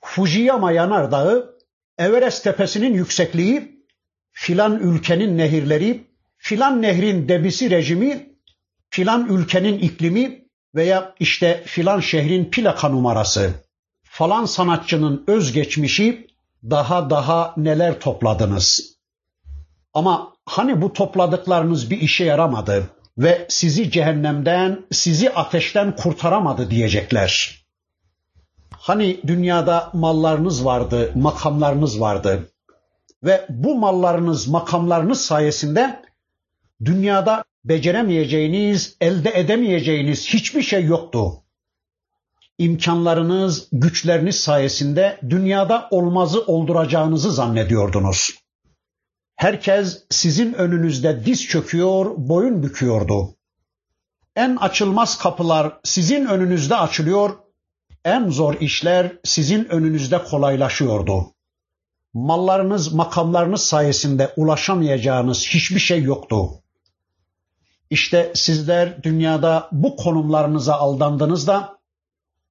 Fujiyama 0.00 0.72
yanardağı, 0.72 1.58
Everest 1.98 2.44
tepesinin 2.44 2.94
yüksekliği, 2.94 3.84
filan 4.32 4.78
ülkenin 4.78 5.38
nehirleri, 5.38 6.09
filan 6.40 6.82
nehrin 6.82 7.28
debisi 7.28 7.70
rejimi, 7.70 8.30
filan 8.90 9.28
ülkenin 9.28 9.78
iklimi 9.78 10.44
veya 10.74 11.14
işte 11.20 11.62
filan 11.66 12.00
şehrin 12.00 12.50
plaka 12.50 12.88
numarası, 12.88 13.50
falan 14.02 14.44
sanatçının 14.44 15.24
özgeçmişi, 15.26 16.26
daha 16.70 17.10
daha 17.10 17.54
neler 17.56 18.00
topladınız. 18.00 18.96
Ama 19.94 20.32
hani 20.46 20.82
bu 20.82 20.92
topladıklarınız 20.92 21.90
bir 21.90 22.00
işe 22.00 22.24
yaramadı 22.24 22.90
ve 23.18 23.46
sizi 23.48 23.90
cehennemden, 23.90 24.86
sizi 24.92 25.30
ateşten 25.30 25.96
kurtaramadı 25.96 26.70
diyecekler. 26.70 27.60
Hani 28.70 29.20
dünyada 29.26 29.90
mallarınız 29.92 30.64
vardı, 30.64 31.12
makamlarınız 31.14 32.00
vardı 32.00 32.50
ve 33.22 33.46
bu 33.48 33.74
mallarınız, 33.74 34.48
makamlarınız 34.48 35.20
sayesinde 35.20 36.09
dünyada 36.84 37.44
beceremeyeceğiniz, 37.64 38.96
elde 39.00 39.30
edemeyeceğiniz 39.34 40.26
hiçbir 40.28 40.62
şey 40.62 40.84
yoktu. 40.84 41.42
İmkanlarınız, 42.58 43.68
güçleriniz 43.72 44.40
sayesinde 44.40 45.20
dünyada 45.30 45.88
olmazı 45.90 46.40
olduracağınızı 46.40 47.32
zannediyordunuz. 47.32 48.30
Herkes 49.36 50.04
sizin 50.10 50.52
önünüzde 50.52 51.24
diz 51.24 51.46
çöküyor, 51.46 52.14
boyun 52.16 52.62
büküyordu. 52.62 53.36
En 54.36 54.56
açılmaz 54.56 55.18
kapılar 55.18 55.80
sizin 55.84 56.26
önünüzde 56.26 56.76
açılıyor, 56.76 57.30
en 58.04 58.28
zor 58.28 58.54
işler 58.60 59.12
sizin 59.24 59.64
önünüzde 59.64 60.24
kolaylaşıyordu. 60.24 61.34
Mallarınız, 62.14 62.92
makamlarınız 62.92 63.62
sayesinde 63.62 64.32
ulaşamayacağınız 64.36 65.46
hiçbir 65.46 65.80
şey 65.80 66.02
yoktu. 66.02 66.50
İşte 67.90 68.32
sizler 68.34 69.02
dünyada 69.02 69.68
bu 69.72 69.96
konumlarınıza 69.96 70.74
aldandınız 70.74 71.46
da 71.46 71.78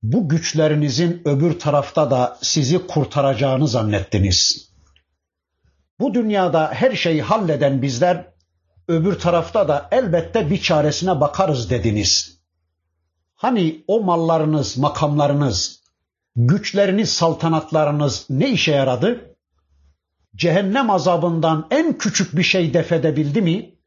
bu 0.03 0.29
güçlerinizin 0.29 1.21
öbür 1.25 1.59
tarafta 1.59 2.11
da 2.11 2.37
sizi 2.41 2.87
kurtaracağını 2.87 3.67
zannettiniz. 3.67 4.69
Bu 5.99 6.13
dünyada 6.13 6.71
her 6.73 6.95
şeyi 6.95 7.21
halleden 7.21 7.81
bizler 7.81 8.25
öbür 8.87 9.19
tarafta 9.19 9.67
da 9.67 9.87
elbette 9.91 10.49
bir 10.49 10.61
çaresine 10.61 11.21
bakarız 11.21 11.69
dediniz. 11.69 12.39
Hani 13.35 13.83
o 13.87 14.01
mallarınız, 14.01 14.77
makamlarınız, 14.77 15.83
güçleriniz, 16.35 17.11
saltanatlarınız 17.11 18.25
ne 18.29 18.49
işe 18.49 18.71
yaradı? 18.71 19.35
Cehennem 20.35 20.89
azabından 20.89 21.67
en 21.71 21.97
küçük 21.97 22.37
bir 22.37 22.43
şey 22.43 22.73
defedebildi 22.73 23.41
mi? 23.41 23.78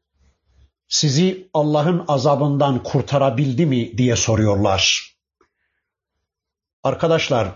Sizi 0.87 1.49
Allah'ın 1.53 2.05
azabından 2.07 2.83
kurtarabildi 2.83 3.65
mi 3.65 3.97
diye 3.97 4.15
soruyorlar. 4.15 5.13
Arkadaşlar, 6.83 7.51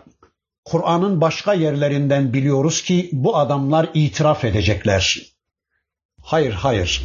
Kur'an'ın 0.65 1.21
başka 1.21 1.53
yerlerinden 1.53 2.33
biliyoruz 2.33 2.81
ki 2.83 3.09
bu 3.13 3.37
adamlar 3.37 3.89
itiraf 3.93 4.45
edecekler. 4.45 5.21
Hayır, 6.21 6.53
hayır. 6.53 7.03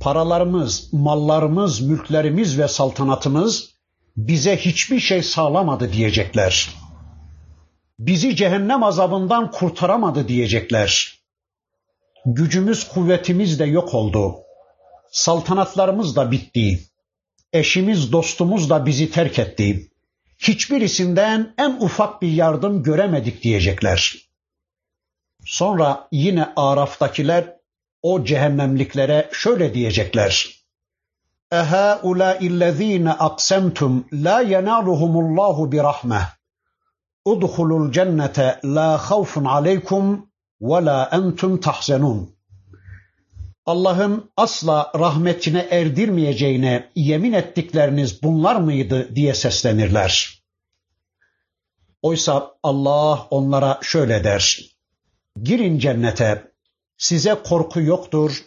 Paralarımız, 0.00 0.92
mallarımız, 0.92 1.80
mülklerimiz 1.80 2.58
ve 2.58 2.68
saltanatımız 2.68 3.74
bize 4.16 4.56
hiçbir 4.56 5.00
şey 5.00 5.22
sağlamadı 5.22 5.92
diyecekler. 5.92 6.70
Bizi 7.98 8.36
cehennem 8.36 8.82
azabından 8.82 9.50
kurtaramadı 9.50 10.28
diyecekler. 10.28 11.18
Gücümüz, 12.26 12.88
kuvvetimiz 12.88 13.58
de 13.58 13.64
yok 13.64 13.94
oldu 13.94 14.43
saltanatlarımız 15.10 16.16
da 16.16 16.30
bitti. 16.30 16.80
Eşimiz, 17.52 18.12
dostumuz 18.12 18.70
da 18.70 18.86
bizi 18.86 19.10
terk 19.10 19.38
etti. 19.38 19.90
Hiçbirisinden 20.38 21.54
en 21.58 21.76
ufak 21.80 22.22
bir 22.22 22.32
yardım 22.32 22.82
göremedik 22.82 23.42
diyecekler. 23.42 24.16
Sonra 25.44 26.08
yine 26.12 26.52
Araf'takiler 26.56 27.56
o 28.02 28.24
cehennemliklere 28.24 29.30
şöyle 29.32 29.74
diyecekler. 29.74 30.64
Eha 31.52 32.00
ula 32.02 32.36
illezine 32.36 33.12
aksemtum 33.12 34.06
la 34.12 34.40
yenaluhumullahu 34.40 35.72
bi 35.72 35.78
rahmeh. 35.78 36.26
Udhulul 37.24 37.92
cennete 37.92 38.60
la 38.64 38.98
havfun 38.98 39.44
aleykum 39.44 40.30
ve 40.60 40.84
la 40.84 41.08
entum 41.12 41.60
tahzenun. 41.60 42.33
Allah'ın 43.66 44.30
asla 44.36 44.92
rahmetine 44.98 45.66
erdirmeyeceğine 45.70 46.90
yemin 46.94 47.32
ettikleriniz 47.32 48.22
bunlar 48.22 48.56
mıydı 48.56 49.16
diye 49.16 49.34
seslenirler. 49.34 50.42
Oysa 52.02 52.56
Allah 52.62 53.26
onlara 53.30 53.78
şöyle 53.82 54.24
der. 54.24 54.60
Girin 55.42 55.78
cennete, 55.78 56.52
size 56.98 57.34
korku 57.44 57.80
yoktur, 57.80 58.44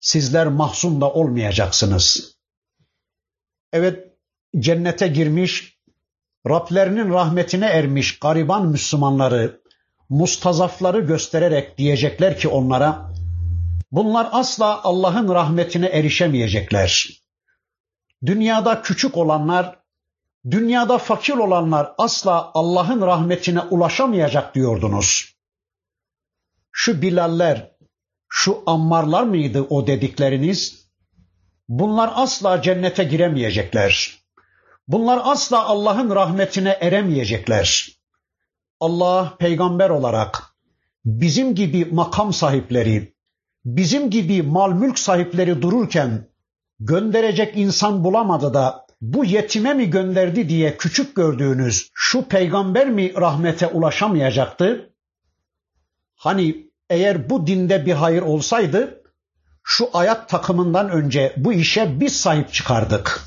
sizler 0.00 0.46
mahzun 0.46 1.00
da 1.00 1.12
olmayacaksınız. 1.12 2.36
Evet, 3.72 4.12
cennete 4.58 5.08
girmiş, 5.08 5.76
Rablerinin 6.48 7.10
rahmetine 7.10 7.66
ermiş 7.66 8.18
gariban 8.18 8.66
Müslümanları, 8.66 9.60
mustazafları 10.08 11.00
göstererek 11.00 11.78
diyecekler 11.78 12.38
ki 12.38 12.48
onlara, 12.48 13.15
bunlar 13.96 14.28
asla 14.32 14.82
Allah'ın 14.84 15.28
rahmetine 15.28 15.86
erişemeyecekler. 15.86 17.08
Dünyada 18.26 18.82
küçük 18.82 19.16
olanlar, 19.16 19.78
dünyada 20.50 20.98
fakir 20.98 21.34
olanlar 21.34 21.92
asla 21.98 22.50
Allah'ın 22.54 23.00
rahmetine 23.00 23.60
ulaşamayacak 23.60 24.54
diyordunuz. 24.54 25.36
Şu 26.72 27.02
Bilaller, 27.02 27.70
şu 28.28 28.62
ammarlar 28.66 29.22
mıydı 29.22 29.66
o 29.70 29.86
dedikleriniz? 29.86 30.88
Bunlar 31.68 32.12
asla 32.14 32.62
cennete 32.62 33.04
giremeyecekler. 33.04 34.18
Bunlar 34.88 35.20
asla 35.24 35.64
Allah'ın 35.64 36.14
rahmetine 36.14 36.78
eremeyecekler. 36.80 37.88
Allah 38.80 39.36
peygamber 39.38 39.90
olarak 39.90 40.56
bizim 41.04 41.54
gibi 41.54 41.84
makam 41.84 42.32
sahipleri, 42.32 43.15
bizim 43.66 44.10
gibi 44.10 44.42
mal 44.42 44.72
mülk 44.72 44.98
sahipleri 44.98 45.62
dururken 45.62 46.28
gönderecek 46.80 47.56
insan 47.56 48.04
bulamadı 48.04 48.54
da 48.54 48.86
bu 49.00 49.24
yetime 49.24 49.74
mi 49.74 49.90
gönderdi 49.90 50.48
diye 50.48 50.76
küçük 50.76 51.16
gördüğünüz 51.16 51.90
şu 51.94 52.28
peygamber 52.28 52.88
mi 52.88 53.14
rahmete 53.14 53.66
ulaşamayacaktı? 53.66 54.92
Hani 56.14 56.70
eğer 56.90 57.30
bu 57.30 57.46
dinde 57.46 57.86
bir 57.86 57.92
hayır 57.92 58.22
olsaydı 58.22 59.02
şu 59.62 59.88
ayak 59.92 60.28
takımından 60.28 60.90
önce 60.90 61.34
bu 61.36 61.52
işe 61.52 62.00
biz 62.00 62.20
sahip 62.20 62.52
çıkardık. 62.52 63.20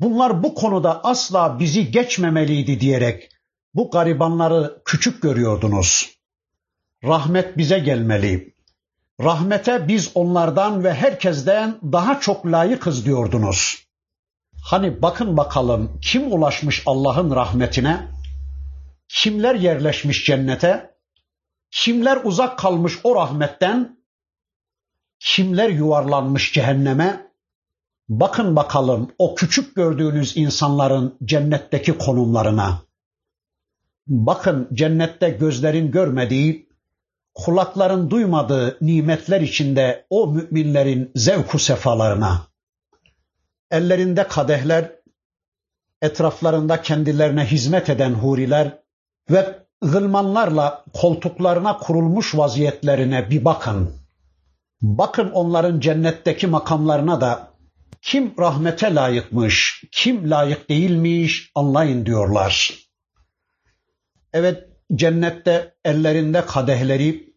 Bunlar 0.00 0.42
bu 0.42 0.54
konuda 0.54 1.04
asla 1.04 1.58
bizi 1.58 1.90
geçmemeliydi 1.90 2.80
diyerek 2.80 3.28
bu 3.74 3.90
garibanları 3.90 4.82
küçük 4.84 5.22
görüyordunuz. 5.22 6.18
Rahmet 7.04 7.58
bize 7.58 7.78
gelmeli. 7.78 8.51
Rahmete 9.20 9.88
biz 9.88 10.10
onlardan 10.14 10.84
ve 10.84 10.94
herkesten 10.94 11.78
daha 11.82 12.20
çok 12.20 12.46
layıkız 12.46 13.06
diyordunuz. 13.06 13.86
Hani 14.64 15.02
bakın 15.02 15.36
bakalım 15.36 15.98
kim 16.02 16.32
ulaşmış 16.32 16.82
Allah'ın 16.86 17.36
rahmetine? 17.36 18.08
Kimler 19.08 19.54
yerleşmiş 19.54 20.24
cennete? 20.24 20.94
Kimler 21.70 22.20
uzak 22.24 22.58
kalmış 22.58 22.98
o 23.04 23.14
rahmetten? 23.14 24.02
Kimler 25.18 25.68
yuvarlanmış 25.68 26.52
cehenneme? 26.52 27.32
Bakın 28.08 28.56
bakalım 28.56 29.12
o 29.18 29.34
küçük 29.34 29.76
gördüğünüz 29.76 30.36
insanların 30.36 31.18
cennetteki 31.24 31.98
konumlarına. 31.98 32.82
Bakın 34.06 34.68
cennette 34.72 35.30
gözlerin 35.30 35.90
görmediği, 35.90 36.68
kulakların 37.34 38.10
duymadığı 38.10 38.78
nimetler 38.80 39.40
içinde 39.40 40.06
o 40.10 40.26
müminlerin 40.26 41.10
zevku 41.14 41.58
sefalarına. 41.58 42.40
Ellerinde 43.70 44.28
kadehler, 44.28 44.92
etraflarında 46.02 46.82
kendilerine 46.82 47.44
hizmet 47.44 47.88
eden 47.90 48.14
huriler 48.14 48.78
ve 49.30 49.58
gılmanlarla 49.80 50.84
koltuklarına 50.92 51.78
kurulmuş 51.78 52.34
vaziyetlerine 52.34 53.30
bir 53.30 53.44
bakın. 53.44 53.94
Bakın 54.82 55.30
onların 55.30 55.80
cennetteki 55.80 56.46
makamlarına 56.46 57.20
da 57.20 57.52
kim 58.02 58.34
rahmete 58.38 58.94
layıkmış, 58.94 59.84
kim 59.92 60.30
layık 60.30 60.68
değilmiş 60.68 61.50
anlayın 61.54 62.06
diyorlar. 62.06 62.74
Evet 64.32 64.71
cennette 64.94 65.74
ellerinde 65.84 66.46
kadehleri, 66.46 67.34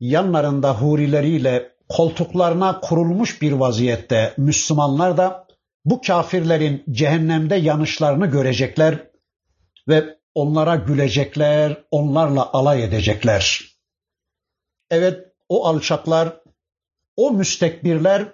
yanlarında 0.00 0.74
hurileriyle 0.74 1.72
koltuklarına 1.88 2.80
kurulmuş 2.80 3.42
bir 3.42 3.52
vaziyette 3.52 4.34
Müslümanlar 4.36 5.16
da 5.16 5.46
bu 5.84 6.00
kafirlerin 6.00 6.84
cehennemde 6.90 7.56
yanışlarını 7.56 8.26
görecekler 8.26 9.10
ve 9.88 10.18
onlara 10.34 10.76
gülecekler, 10.76 11.84
onlarla 11.90 12.52
alay 12.52 12.84
edecekler. 12.84 13.60
Evet 14.90 15.26
o 15.48 15.66
alçaklar, 15.66 16.40
o 17.16 17.30
müstekbirler, 17.30 18.32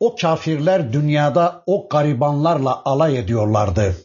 o 0.00 0.16
kafirler 0.16 0.92
dünyada 0.92 1.62
o 1.66 1.88
garibanlarla 1.88 2.82
alay 2.84 3.18
ediyorlardı. 3.18 3.96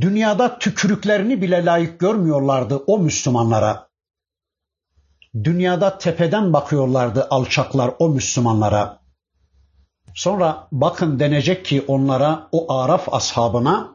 Dünyada 0.00 0.58
tükürüklerini 0.58 1.42
bile 1.42 1.64
layık 1.64 2.00
görmüyorlardı 2.00 2.76
o 2.76 2.98
Müslümanlara. 2.98 3.88
Dünyada 5.44 5.98
tepeden 5.98 6.52
bakıyorlardı 6.52 7.26
alçaklar 7.30 7.94
o 7.98 8.08
Müslümanlara. 8.08 9.00
Sonra 10.14 10.68
bakın 10.72 11.20
denecek 11.20 11.64
ki 11.64 11.84
onlara 11.88 12.48
o 12.52 12.72
Araf 12.72 13.14
ashabına 13.14 13.94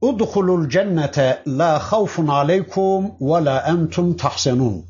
Udhulul 0.00 0.68
cennete 0.68 1.42
la 1.46 1.78
havfun 1.78 2.26
aleykum 2.26 3.04
ve 3.20 3.44
la 3.44 3.60
entum 3.60 4.16
tahsenun. 4.16 4.86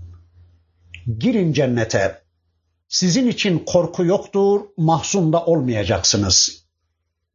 Girin 1.18 1.52
cennete. 1.52 2.22
Sizin 2.88 3.28
için 3.28 3.59
korku 3.59 4.04
yoktur, 4.04 4.61
mahzun 4.76 5.33
da 5.33 5.44
olmayacaksınız. 5.44 6.64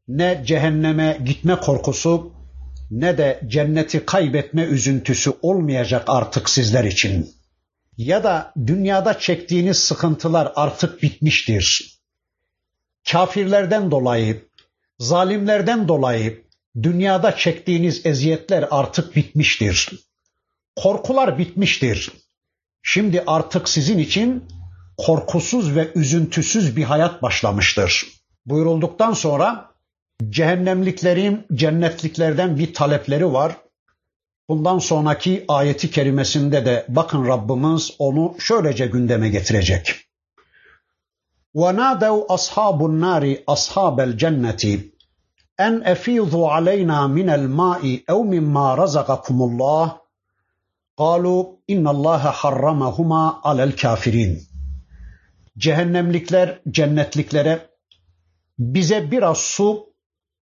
Ne 0.08 0.44
cehenneme 0.46 1.20
gitme 1.26 1.56
korkusu, 1.56 2.32
ne 2.92 3.18
de 3.18 3.42
cenneti 3.48 4.06
kaybetme 4.06 4.64
üzüntüsü 4.64 5.34
olmayacak 5.42 6.04
artık 6.08 6.50
sizler 6.50 6.84
için. 6.84 7.36
Ya 7.98 8.24
da 8.24 8.54
dünyada 8.68 9.20
çektiğiniz 9.20 9.80
sıkıntılar 9.80 10.52
artık 10.56 11.04
bitmiştir. 11.04 12.00
Kafirlerden 13.12 13.92
dolayı, 13.92 14.46
zalimlerden 15.00 15.88
dolayı 15.88 16.46
dünyada 16.84 17.36
çektiğiniz 17.36 18.06
eziyetler 18.06 18.68
artık 18.72 19.16
bitmiştir. 19.16 19.90
Korkular 20.76 21.38
bitmiştir. 21.38 22.12
Şimdi 22.84 23.24
artık 23.28 23.70
sizin 23.70 23.98
için 23.98 24.44
korkusuz 24.98 25.76
ve 25.76 25.92
üzüntüsüz 25.96 26.78
bir 26.78 26.84
hayat 26.84 27.22
başlamıştır. 27.22 28.08
Buyurulduktan 28.46 29.14
sonra 29.14 29.75
cehennemliklerin 30.29 31.47
cennetliklerden 31.55 32.59
bir 32.59 32.75
talepleri 32.75 33.33
var. 33.33 33.57
Bundan 34.49 34.79
sonraki 34.79 35.45
ayeti 35.49 35.91
kerimesinde 35.91 36.65
de 36.65 36.87
bakın 36.89 37.27
Rabbimiz 37.27 37.91
onu 37.99 38.35
şöylece 38.39 38.87
gündeme 38.87 39.29
getirecek. 39.29 39.97
وَنَادَوْا 41.55 42.27
أَصْحَابُ 42.27 42.79
النَّارِ 42.91 43.45
أَصْحَابَ 43.45 43.97
الْجَنَّةِ 44.13 44.91
en 45.59 45.83
efizu 45.85 46.45
aleyna 46.47 47.09
minel 47.09 47.49
ma'i 47.49 48.05
ev 48.09 48.25
mimma 48.25 48.79
razakakumullah 48.79 50.01
Kalu 50.99 51.61
innallaha 51.69 52.31
harramahuma 52.31 53.41
alel 53.43 53.77
kafirin. 53.77 54.43
Cehennemlikler 55.59 56.61
cennetliklere 56.71 57.69
bize 58.59 59.11
biraz 59.11 59.39
su 59.39 59.87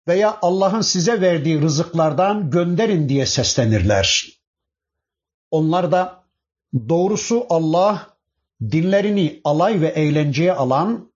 veya 0.09 0.39
Allah'ın 0.43 0.81
size 0.81 1.21
verdiği 1.21 1.61
rızıklardan 1.61 2.51
gönderin 2.51 3.09
diye 3.09 3.27
seslenirler. 3.27 4.27
Onlar 5.51 5.93
da 5.93 6.25
doğrusu 6.89 7.47
Allah 7.49 8.07
dinlerini 8.71 9.41
alay 9.45 9.81
ve 9.81 9.89
eğlenceye 9.89 10.53
alan 10.53 11.11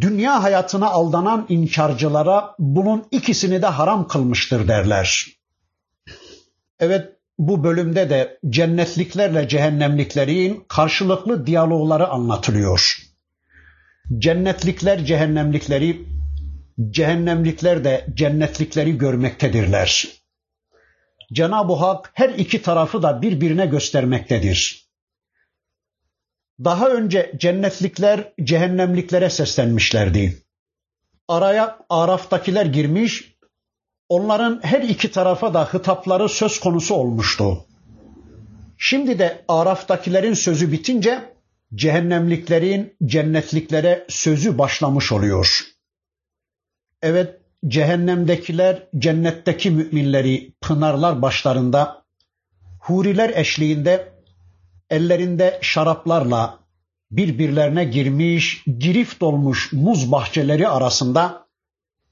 dünya 0.00 0.42
hayatına 0.42 0.90
aldanan 0.90 1.46
inkarcılara 1.48 2.54
bunun 2.58 3.04
ikisini 3.10 3.62
de 3.62 3.66
haram 3.66 4.08
kılmıştır 4.08 4.68
derler. 4.68 5.26
Evet 6.80 7.12
bu 7.38 7.64
bölümde 7.64 8.10
de 8.10 8.38
cennetliklerle 8.48 9.48
cehennemliklerin 9.48 10.64
karşılıklı 10.68 11.46
diyalogları 11.46 12.08
anlatılıyor. 12.08 12.96
Cennetlikler 14.18 15.04
cehennemlikleri, 15.04 16.06
cehennemlikler 16.90 17.84
de 17.84 18.06
cennetlikleri 18.14 18.98
görmektedirler. 18.98 20.08
Cenab-ı 21.32 21.72
Hak 21.72 22.10
her 22.14 22.28
iki 22.28 22.62
tarafı 22.62 23.02
da 23.02 23.22
birbirine 23.22 23.66
göstermektedir. 23.66 24.88
Daha 26.64 26.88
önce 26.88 27.32
cennetlikler 27.36 28.32
cehennemliklere 28.42 29.30
seslenmişlerdi. 29.30 30.42
Araya 31.28 31.78
Araf'takiler 31.90 32.66
girmiş, 32.66 33.36
onların 34.08 34.60
her 34.62 34.82
iki 34.82 35.10
tarafa 35.10 35.54
da 35.54 35.64
hitapları 35.64 36.28
söz 36.28 36.60
konusu 36.60 36.94
olmuştu. 36.94 37.66
Şimdi 38.78 39.18
de 39.18 39.44
Araf'takilerin 39.48 40.34
sözü 40.34 40.72
bitince 40.72 41.34
cehennemliklerin 41.74 42.96
cennetliklere 43.06 44.06
sözü 44.08 44.58
başlamış 44.58 45.12
oluyor. 45.12 45.73
Evet, 47.06 47.40
cehennemdekiler 47.68 48.88
cennetteki 48.98 49.70
müminleri 49.70 50.52
pınarlar 50.60 51.22
başlarında, 51.22 52.02
huriler 52.80 53.30
eşliğinde 53.34 54.12
ellerinde 54.90 55.58
şaraplarla 55.62 56.58
birbirlerine 57.10 57.84
girmiş, 57.84 58.64
girift 58.78 59.22
olmuş 59.22 59.72
muz 59.72 60.12
bahçeleri 60.12 60.68
arasında, 60.68 61.46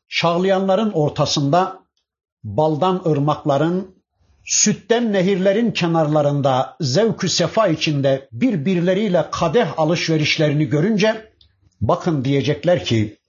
şağlayanların 0.09 0.93
ortasında, 0.93 1.83
baldan 2.45 3.03
ırmakların, 3.07 3.95
sütten 4.45 5.13
nehirlerin 5.13 5.71
kenarlarında 5.71 6.77
zevkü 6.81 7.29
sefa 7.29 7.69
içinde 7.69 8.29
birbirleriyle 8.33 9.25
kadeh 9.33 9.79
alışverişlerini 9.79 10.65
görünce, 10.65 11.33
bakın 11.81 12.25
diyecekler 12.25 12.85
ki, 12.85 13.22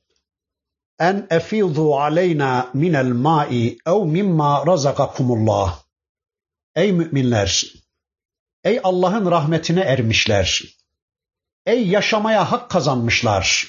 en 0.99 1.27
efidu 1.29 1.95
aleyna 1.95 2.69
minel 2.73 3.11
ma'i 3.11 3.77
ev 3.87 4.05
mimma 4.05 4.67
razakakumullah. 4.67 5.79
Ey 6.75 6.91
müminler! 6.91 7.73
Ey 8.63 8.79
Allah'ın 8.83 9.31
rahmetine 9.31 9.79
ermişler. 9.81 10.63
Ey 11.65 11.87
yaşamaya 11.87 12.51
hak 12.51 12.69
kazanmışlar. 12.69 13.67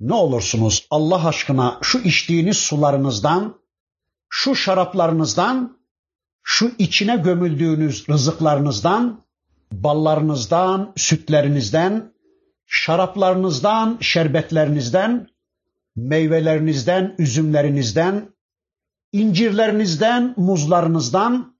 Ne 0.00 0.14
olursunuz 0.14 0.86
Allah 0.90 1.28
aşkına 1.28 1.78
şu 1.82 1.98
içtiğiniz 1.98 2.56
sularınızdan, 2.56 3.60
şu 4.28 4.54
şaraplarınızdan, 4.54 5.78
şu 6.42 6.72
içine 6.78 7.16
gömüldüğünüz 7.16 8.08
rızıklarınızdan, 8.08 9.24
ballarınızdan, 9.72 10.92
sütlerinizden, 10.96 12.12
şaraplarınızdan, 12.66 13.98
şerbetlerinizden, 14.00 15.28
meyvelerinizden, 15.96 17.14
üzümlerinizden, 17.18 18.28
incirlerinizden, 19.12 20.34
muzlarınızdan, 20.36 21.56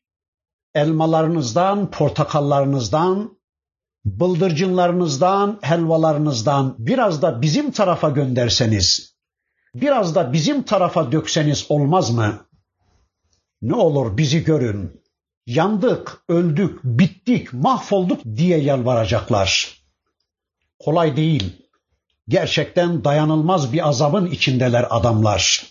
elmalarınızdan, 0.75 1.91
portakallarınızdan, 1.91 3.39
bıldırcınlarınızdan, 4.05 5.59
helvalarınızdan 5.63 6.75
biraz 6.79 7.23
da 7.23 7.43
bizim 7.43 7.71
tarafa 7.71 8.11
gönderseniz, 8.11 9.17
biraz 9.75 10.15
da 10.15 10.33
bizim 10.33 10.63
tarafa 10.63 11.13
dökseniz 11.13 11.67
olmaz 11.69 12.11
mı? 12.11 12.47
Ne 13.63 13.75
olur 13.75 14.17
bizi 14.17 14.45
görün. 14.45 15.03
Yandık, 15.47 16.25
öldük, 16.29 16.85
bittik, 16.85 17.53
mahvolduk 17.53 18.25
diye 18.37 18.59
yalvaracaklar. 18.59 19.81
Kolay 20.79 21.17
değil. 21.17 21.66
Gerçekten 22.29 23.05
dayanılmaz 23.05 23.73
bir 23.73 23.89
azabın 23.89 24.27
içindeler 24.27 24.87
adamlar. 24.91 25.67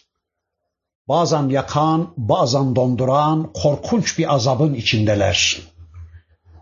Bazen 1.08 1.50
yakan, 1.50 2.14
bazen 2.18 2.76
donduran 2.76 3.54
korkunç 3.54 4.20
bir 4.20 4.34
azabın 4.34 4.74
içindeler. 4.74 5.58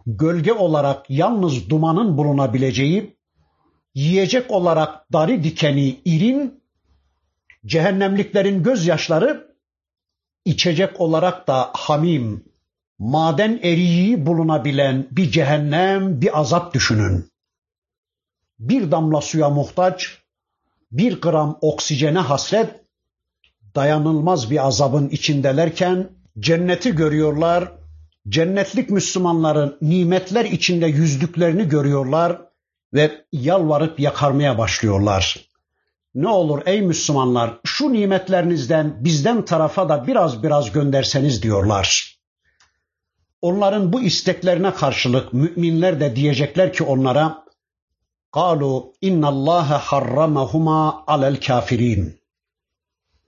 Gölge 0.06 0.54
olarak 0.54 1.10
yalnız 1.10 1.70
dumanın 1.70 2.18
bulunabileceği, 2.18 3.18
yiyecek 3.96 4.52
olarak 4.52 5.14
dari 5.14 5.44
dikeni 5.44 6.00
irin, 6.06 6.64
cehennemliklerin 7.66 8.64
gözyaşları, 8.64 9.56
içecek 10.46 11.02
olarak 11.02 11.48
da 11.48 11.70
hamim, 11.74 12.44
maden 13.00 13.60
eriği 13.64 14.26
bulunabilen 14.26 15.08
bir 15.12 15.32
cehennem, 15.32 16.22
bir 16.22 16.40
azap 16.40 16.74
düşünün. 16.74 17.33
Bir 18.64 18.92
damla 18.92 19.22
suya 19.22 19.50
muhtaç, 19.50 20.18
bir 20.92 21.22
gram 21.22 21.58
oksijene 21.62 22.20
hasret, 22.20 22.70
dayanılmaz 23.76 24.52
bir 24.52 24.68
azabın 24.68 25.10
içindelerken 25.10 26.10
cenneti 26.40 26.96
görüyorlar, 26.96 27.72
cennetlik 28.30 28.90
Müslümanların 28.90 29.78
nimetler 29.82 30.46
içinde 30.46 30.88
yüzdüklerini 30.88 31.70
görüyorlar 31.70 32.42
ve 32.94 33.12
yalvarıp 33.32 34.00
yakarmaya 34.00 34.58
başlıyorlar. 34.58 35.50
Ne 36.16 36.28
olur 36.28 36.62
ey 36.66 36.82
Müslümanlar 36.82 37.60
şu 37.64 37.94
nimetlerinizden 37.94 38.98
bizden 39.00 39.46
tarafa 39.46 39.90
da 39.90 40.08
biraz 40.08 40.44
biraz 40.44 40.72
gönderseniz 40.72 41.44
diyorlar. 41.44 42.18
Onların 43.42 43.94
bu 43.94 44.02
isteklerine 44.02 44.74
karşılık 44.74 45.34
müminler 45.34 46.00
de 46.00 46.16
diyecekler 46.16 46.74
ki 46.74 46.84
onlara 46.84 47.43
قالوا 48.33 48.83
إن 49.05 49.25
الله 49.25 49.79
حرمهما 49.79 51.05
على 51.09 51.29
الكافرين 51.29 52.19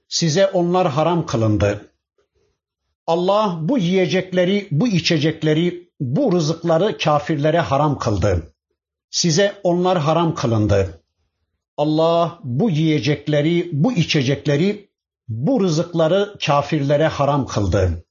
Size 0.09 0.47
onlar 0.47 0.89
haram 0.89 1.27
kılındı. 1.27 1.93
Allah 3.07 3.59
bu 3.61 3.79
yiyecekleri, 3.79 4.69
bu 4.71 4.89
içecekleri, 4.89 5.91
bu 6.01 6.33
rızıkları 6.33 6.99
kafirlere 6.99 7.59
haram 7.59 7.99
kıldı. 7.99 8.55
Size 9.11 9.61
onlar 9.63 9.99
haram 9.99 10.35
kılındı. 10.35 11.03
Allah 11.77 12.39
bu 12.45 12.71
yiyecekleri, 12.71 13.71
bu 13.73 13.93
içecekleri, 13.93 14.91
bu 15.29 15.61
rızıkları 15.65 16.37
kafirlere 16.47 17.07
haram 17.07 17.47
kıldı. 17.47 18.05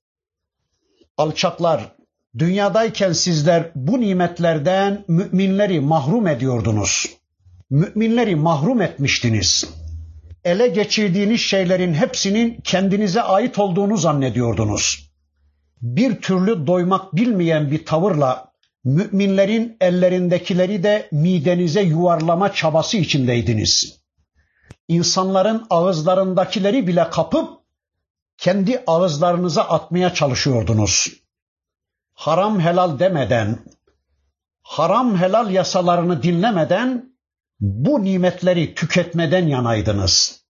Alçaklar, 1.17 1.95
dünyadayken 2.38 3.12
sizler 3.12 3.70
bu 3.74 4.00
nimetlerden 4.00 5.04
müminleri 5.08 5.80
mahrum 5.80 6.26
ediyordunuz. 6.26 7.06
Müminleri 7.70 8.36
mahrum 8.36 8.82
etmiştiniz. 8.82 9.64
Ele 10.44 10.68
geçirdiğiniz 10.68 11.40
şeylerin 11.40 11.94
hepsinin 11.94 12.60
kendinize 12.64 13.22
ait 13.22 13.58
olduğunu 13.58 13.96
zannediyordunuz. 13.96 15.10
Bir 15.82 16.20
türlü 16.20 16.66
doymak 16.66 17.16
bilmeyen 17.16 17.70
bir 17.70 17.84
tavırla 17.84 18.52
müminlerin 18.84 19.76
ellerindekileri 19.80 20.82
de 20.82 21.08
midenize 21.12 21.82
yuvarlama 21.82 22.52
çabası 22.52 22.96
içindeydiniz. 22.96 24.00
İnsanların 24.88 25.66
ağızlarındakileri 25.70 26.86
bile 26.86 27.10
kapıp 27.10 27.48
kendi 28.38 28.82
ağızlarınıza 28.86 29.62
atmaya 29.62 30.14
çalışıyordunuz. 30.14 31.23
Haram 32.14 32.60
helal 32.60 32.98
demeden, 32.98 33.58
haram 34.62 35.16
helal 35.16 35.50
yasalarını 35.50 36.22
dinlemeden 36.22 37.14
bu 37.60 38.04
nimetleri 38.04 38.74
tüketmeden 38.74 39.46
yanaydınız. 39.46 40.44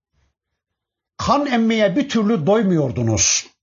Kan 1.16 1.46
emmeye 1.46 1.96
bir 1.96 2.08
türlü 2.08 2.46
doymuyordunuz 2.46 3.54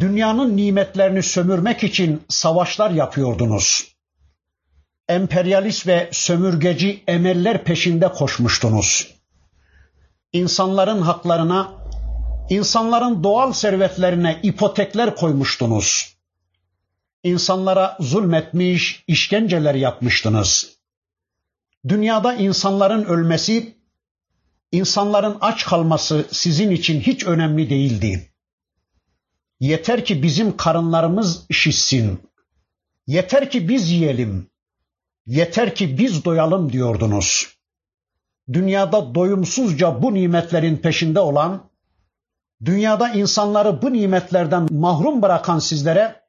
dünyanın 0.00 0.56
nimetlerini 0.56 1.22
sömürmek 1.22 1.84
için 1.84 2.22
savaşlar 2.28 2.90
yapıyordunuz. 2.90 3.94
Emperyalist 5.08 5.86
ve 5.86 6.08
sömürgeci 6.12 7.04
emeller 7.06 7.64
peşinde 7.64 8.08
koşmuştunuz. 8.08 9.14
İnsanların 10.32 11.02
haklarına, 11.02 11.72
insanların 12.50 13.24
doğal 13.24 13.52
servetlerine 13.52 14.40
ipotekler 14.42 15.16
koymuştunuz. 15.16 16.13
İnsanlara 17.24 17.96
zulmetmiş, 18.00 19.04
işkenceler 19.06 19.74
yapmıştınız. 19.74 20.76
Dünyada 21.88 22.34
insanların 22.34 23.04
ölmesi, 23.04 23.76
insanların 24.72 25.36
aç 25.40 25.64
kalması 25.64 26.26
sizin 26.30 26.70
için 26.70 27.00
hiç 27.00 27.26
önemli 27.26 27.70
değildi. 27.70 28.30
Yeter 29.60 30.04
ki 30.04 30.22
bizim 30.22 30.56
karınlarımız 30.56 31.46
şişsin. 31.50 32.20
Yeter 33.06 33.50
ki 33.50 33.68
biz 33.68 33.90
yiyelim. 33.90 34.50
Yeter 35.26 35.74
ki 35.74 35.98
biz 35.98 36.24
doyalım 36.24 36.72
diyordunuz. 36.72 37.56
Dünyada 38.52 39.14
doyumsuzca 39.14 40.02
bu 40.02 40.14
nimetlerin 40.14 40.76
peşinde 40.76 41.20
olan, 41.20 41.70
dünyada 42.64 43.08
insanları 43.08 43.82
bu 43.82 43.92
nimetlerden 43.92 44.68
mahrum 44.70 45.22
bırakan 45.22 45.58
sizlere 45.58 46.23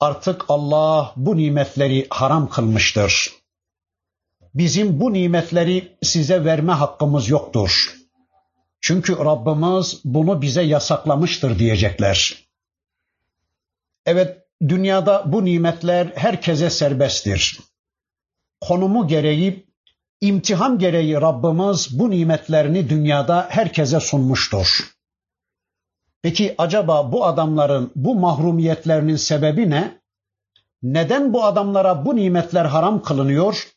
artık 0.00 0.44
Allah 0.48 1.12
bu 1.16 1.36
nimetleri 1.36 2.06
haram 2.10 2.48
kılmıştır. 2.48 3.30
Bizim 4.54 5.00
bu 5.00 5.12
nimetleri 5.12 5.96
size 6.02 6.44
verme 6.44 6.72
hakkımız 6.72 7.28
yoktur. 7.28 7.94
Çünkü 8.80 9.16
Rabbimiz 9.16 10.00
bunu 10.04 10.42
bize 10.42 10.62
yasaklamıştır 10.62 11.58
diyecekler. 11.58 12.48
Evet, 14.06 14.38
dünyada 14.68 15.32
bu 15.32 15.44
nimetler 15.44 16.12
herkese 16.14 16.70
serbesttir. 16.70 17.58
Konumu 18.60 19.08
gereği, 19.08 19.66
imtihan 20.20 20.78
gereği 20.78 21.14
Rabbimiz 21.14 21.98
bu 21.98 22.10
nimetlerini 22.10 22.88
dünyada 22.88 23.46
herkese 23.50 24.00
sunmuştur. 24.00 24.97
Peki 26.21 26.55
acaba 26.57 27.11
bu 27.11 27.25
adamların 27.25 27.91
bu 27.95 28.15
mahrumiyetlerinin 28.15 29.15
sebebi 29.15 29.69
ne? 29.69 30.01
Neden 30.83 31.33
bu 31.33 31.43
adamlara 31.43 32.05
bu 32.05 32.15
nimetler 32.15 32.65
haram 32.65 33.01
kılınıyor? 33.01 33.67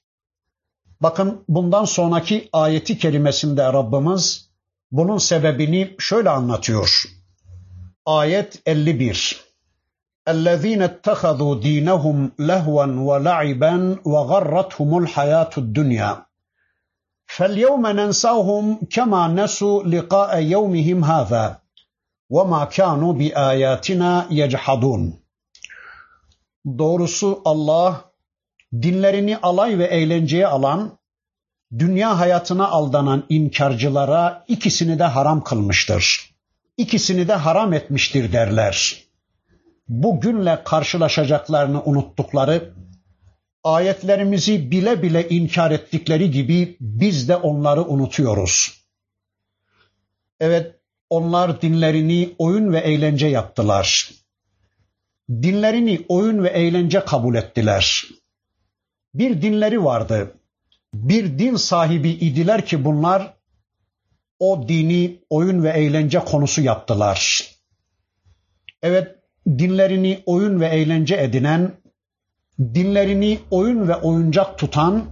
Bakın 1.01 1.45
bundan 1.49 1.85
sonraki 1.85 2.49
ayeti 2.53 2.99
kerimesinde 2.99 3.65
Rabbimiz 3.65 4.51
bunun 4.93 5.19
sebebini 5.19 5.95
şöyle 5.99 6.31
anlatıyor. 6.31 7.03
Ayet 8.07 8.63
51. 8.67 9.47
الذين 10.29 10.83
اتخذوا 10.83 11.55
دينهم 11.55 12.33
لهوا 12.39 12.87
ولعبا 12.87 13.97
وغرتهم 14.05 14.99
الحياة 14.99 15.51
الدنيا 15.59 16.27
فاليوم 17.27 17.87
ننساهم 17.87 18.81
كما 18.91 19.29
نسوا 19.29 19.83
لقاء 19.83 20.43
يومهم 20.43 21.05
هذا 21.05 21.60
وما 22.31 22.65
كانوا 22.65 23.13
بآياتنا 23.13 24.27
يجحدون 24.31 25.13
Doğrusu 26.79 27.43
Allah 27.45 28.05
dinlerini 28.73 29.37
alay 29.39 29.79
ve 29.79 29.85
eğlenceye 29.85 30.47
alan, 30.47 30.99
dünya 31.79 32.19
hayatına 32.19 32.69
aldanan 32.69 33.25
inkarcılara 33.29 34.45
ikisini 34.49 34.99
de 34.99 35.05
haram 35.05 35.45
kılmıştır. 35.45 36.31
İkisini 36.77 37.29
de 37.29 37.35
haram 37.35 37.73
etmiştir 37.73 38.33
derler 38.33 39.07
bugünle 39.89 40.63
karşılaşacaklarını 40.65 41.83
unuttukları, 41.85 42.75
ayetlerimizi 43.65 44.71
bile 44.71 45.03
bile 45.03 45.29
inkar 45.29 45.71
ettikleri 45.71 46.31
gibi 46.31 46.77
biz 46.81 47.29
de 47.29 47.37
onları 47.37 47.83
unutuyoruz. 47.85 48.87
Evet, 50.41 50.75
onlar 51.12 51.62
dinlerini 51.62 52.36
oyun 52.38 52.74
ve 52.74 52.80
eğlence 52.80 53.28
yaptılar. 53.28 54.12
Dinlerini 55.30 56.06
oyun 56.08 56.44
ve 56.44 56.50
eğlence 56.50 57.00
kabul 57.00 57.36
ettiler. 57.36 58.04
Bir 59.14 59.42
dinleri 59.42 59.84
vardı. 59.84 60.34
Bir 60.94 61.40
din 61.40 61.56
sahibi 61.56 62.10
idiler 62.10 62.66
ki 62.66 62.86
bunlar 62.86 63.34
o 64.40 64.68
dini 64.68 65.20
oyun 65.30 65.64
ve 65.64 65.70
eğlence 65.70 66.20
konusu 66.20 66.62
yaptılar. 66.62 67.50
Evet, 68.82 69.16
dinlerini 69.48 70.24
oyun 70.26 70.60
ve 70.60 70.68
eğlence 70.68 71.16
edinen, 71.16 71.72
dinlerini 72.60 73.40
oyun 73.52 73.88
ve 73.88 73.96
oyuncak 73.96 74.58
tutan, 74.58 75.06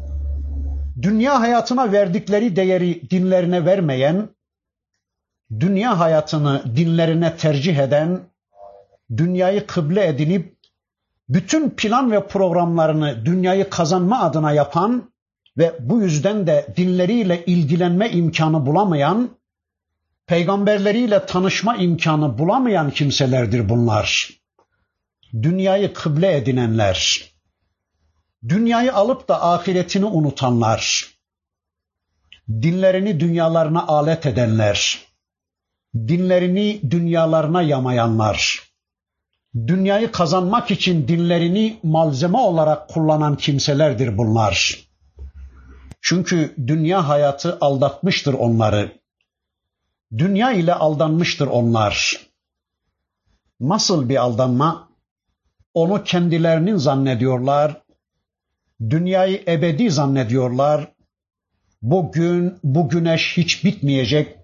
dünya 1.01 1.39
hayatına 1.39 1.91
verdikleri 1.91 2.55
değeri 2.55 3.09
dinlerine 3.09 3.65
vermeyen, 3.65 4.29
dünya 5.59 5.99
hayatını 5.99 6.63
dinlerine 6.75 7.37
tercih 7.37 7.77
eden, 7.77 8.19
dünyayı 9.17 9.67
kıble 9.67 10.07
edinip 10.07 10.55
bütün 11.29 11.69
plan 11.69 12.11
ve 12.11 12.27
programlarını 12.27 13.25
dünyayı 13.25 13.69
kazanma 13.69 14.19
adına 14.19 14.51
yapan 14.51 15.11
ve 15.57 15.75
bu 15.79 16.01
yüzden 16.01 16.47
de 16.47 16.67
dinleriyle 16.77 17.45
ilgilenme 17.45 18.09
imkanı 18.09 18.65
bulamayan, 18.65 19.29
peygamberleriyle 20.27 21.25
tanışma 21.25 21.75
imkanı 21.75 22.37
bulamayan 22.37 22.91
kimselerdir 22.91 23.69
bunlar. 23.69 24.29
Dünyayı 25.33 25.93
kıble 25.93 26.37
edinenler, 26.37 27.31
dünyayı 28.49 28.93
alıp 28.93 29.27
da 29.27 29.43
ahiretini 29.43 30.05
unutanlar, 30.05 31.07
dinlerini 32.49 33.19
dünyalarına 33.19 33.87
alet 33.87 34.25
edenler, 34.25 35.08
dinlerini 35.95 36.81
dünyalarına 36.91 37.61
yamayanlar, 37.61 38.69
dünyayı 39.67 40.11
kazanmak 40.11 40.71
için 40.71 41.07
dinlerini 41.07 41.79
malzeme 41.83 42.37
olarak 42.37 42.89
kullanan 42.89 43.37
kimselerdir 43.37 44.17
bunlar. 44.17 44.87
Çünkü 46.01 46.55
dünya 46.67 47.07
hayatı 47.07 47.57
aldatmıştır 47.61 48.33
onları. 48.33 48.99
Dünya 50.17 50.51
ile 50.51 50.73
aldanmıştır 50.73 51.47
onlar. 51.47 52.19
Nasıl 53.59 54.09
bir 54.09 54.15
aldanma? 54.15 54.89
Onu 55.73 56.03
kendilerinin 56.03 56.77
zannediyorlar. 56.77 57.81
Dünyayı 58.89 59.43
ebedi 59.47 59.91
zannediyorlar. 59.91 60.93
Bugün 61.81 62.59
bu 62.63 62.89
güneş 62.89 63.37
hiç 63.37 63.63
bitmeyecek, 63.65 64.38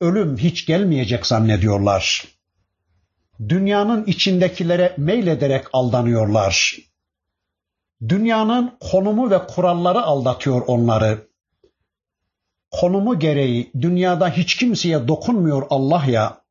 ölüm 0.00 0.36
hiç 0.36 0.66
gelmeyecek 0.66 1.26
zannediyorlar. 1.26 2.24
Dünyanın 3.48 4.04
içindekilere 4.04 4.94
meylederek 4.98 5.64
aldanıyorlar. 5.72 6.76
Dünyanın 8.08 8.72
konumu 8.80 9.30
ve 9.30 9.46
kuralları 9.46 10.02
aldatıyor 10.02 10.62
onları. 10.66 11.28
Konumu 12.70 13.18
gereği 13.18 13.70
dünyada 13.80 14.28
hiç 14.28 14.56
kimseye 14.56 15.08
dokunmuyor 15.08 15.66
Allah 15.70 16.04
ya. 16.06 16.44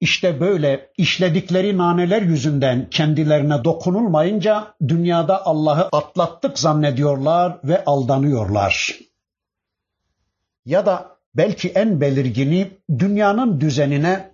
İşte 0.00 0.40
böyle 0.40 0.90
işledikleri 0.96 1.78
naneler 1.78 2.22
yüzünden 2.22 2.90
kendilerine 2.90 3.64
dokunulmayınca 3.64 4.74
dünyada 4.88 5.46
Allah'ı 5.46 5.88
atlattık 5.92 6.58
zannediyorlar 6.58 7.58
ve 7.64 7.84
aldanıyorlar. 7.84 8.98
Ya 10.64 10.86
da 10.86 11.16
belki 11.34 11.68
en 11.68 12.00
belirgini 12.00 12.70
dünyanın 12.98 13.60
düzenine, 13.60 14.30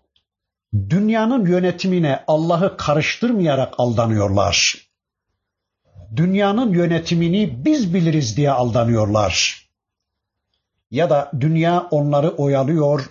dünyanın 0.91 1.47
yönetimine 1.47 2.25
Allah'ı 2.27 2.77
karıştırmayarak 2.77 3.75
aldanıyorlar 3.79 4.89
dünyanın 6.17 6.73
yönetimini 6.73 7.65
biz 7.65 7.95
biliriz 7.95 8.37
diye 8.37 8.51
aldanıyorlar. 8.51 9.65
Ya 10.91 11.11
da 11.11 11.31
dünya 11.41 11.89
onları 11.91 12.31
oyalıyor. 12.31 13.11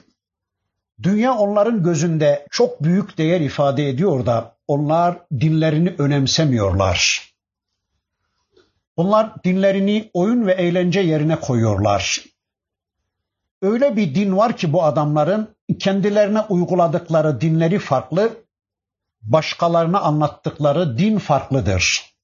Dünya 1.04 1.34
onların 1.34 1.84
gözünde 1.84 2.46
çok 2.52 2.84
büyük 2.84 3.18
değer 3.18 3.42
ifade 3.42 3.90
ediyor 3.90 4.26
da 4.26 4.56
onlar 4.68 5.18
dinlerini 5.32 5.96
önemsemiyorlar. 5.98 7.28
Bunlar 8.98 9.44
dinlerini 9.44 10.10
oyun 10.14 10.48
ve 10.48 10.54
eğlence 10.54 11.00
yerine 11.00 11.40
koyuyorlar. 11.40 12.24
Öyle 13.62 13.96
bir 13.96 14.16
din 14.16 14.38
var 14.38 14.58
ki 14.58 14.74
bu 14.74 14.84
adamların 14.84 15.56
kendilerine 15.80 16.42
uyguladıkları 16.42 17.42
dinleri 17.42 17.80
farklı, 17.80 18.30
başkalarına 19.22 20.00
anlattıkları 20.00 20.98
din 20.98 21.18
farklıdır 21.18 22.18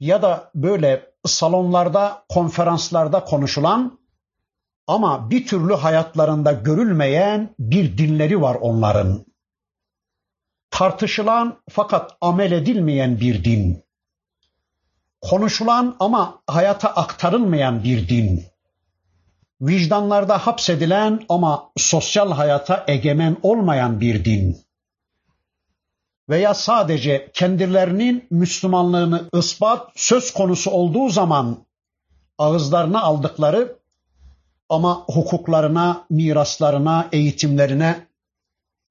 ya 0.00 0.22
da 0.22 0.50
böyle 0.54 1.10
salonlarda, 1.26 2.24
konferanslarda 2.28 3.24
konuşulan 3.24 3.98
ama 4.86 5.30
bir 5.30 5.46
türlü 5.46 5.74
hayatlarında 5.74 6.52
görülmeyen 6.52 7.54
bir 7.58 7.98
dinleri 7.98 8.42
var 8.42 8.54
onların. 8.60 9.26
Tartışılan 10.70 11.62
fakat 11.70 12.16
amel 12.20 12.52
edilmeyen 12.52 13.20
bir 13.20 13.44
din. 13.44 13.84
Konuşulan 15.20 15.96
ama 16.00 16.42
hayata 16.46 16.88
aktarılmayan 16.88 17.84
bir 17.84 18.08
din. 18.08 18.44
Vicdanlarda 19.60 20.38
hapsedilen 20.38 21.24
ama 21.28 21.70
sosyal 21.76 22.32
hayata 22.32 22.84
egemen 22.88 23.36
olmayan 23.42 24.00
bir 24.00 24.24
din. 24.24 24.66
Veya 26.28 26.54
sadece 26.54 27.30
kendilerinin 27.34 28.26
Müslümanlığını 28.30 29.28
ispat 29.32 29.92
söz 29.96 30.32
konusu 30.32 30.70
olduğu 30.70 31.08
zaman 31.08 31.58
ağızlarına 32.38 33.02
aldıkları 33.02 33.76
ama 34.68 35.04
hukuklarına, 35.06 36.06
miraslarına, 36.10 37.08
eğitimlerine 37.12 38.06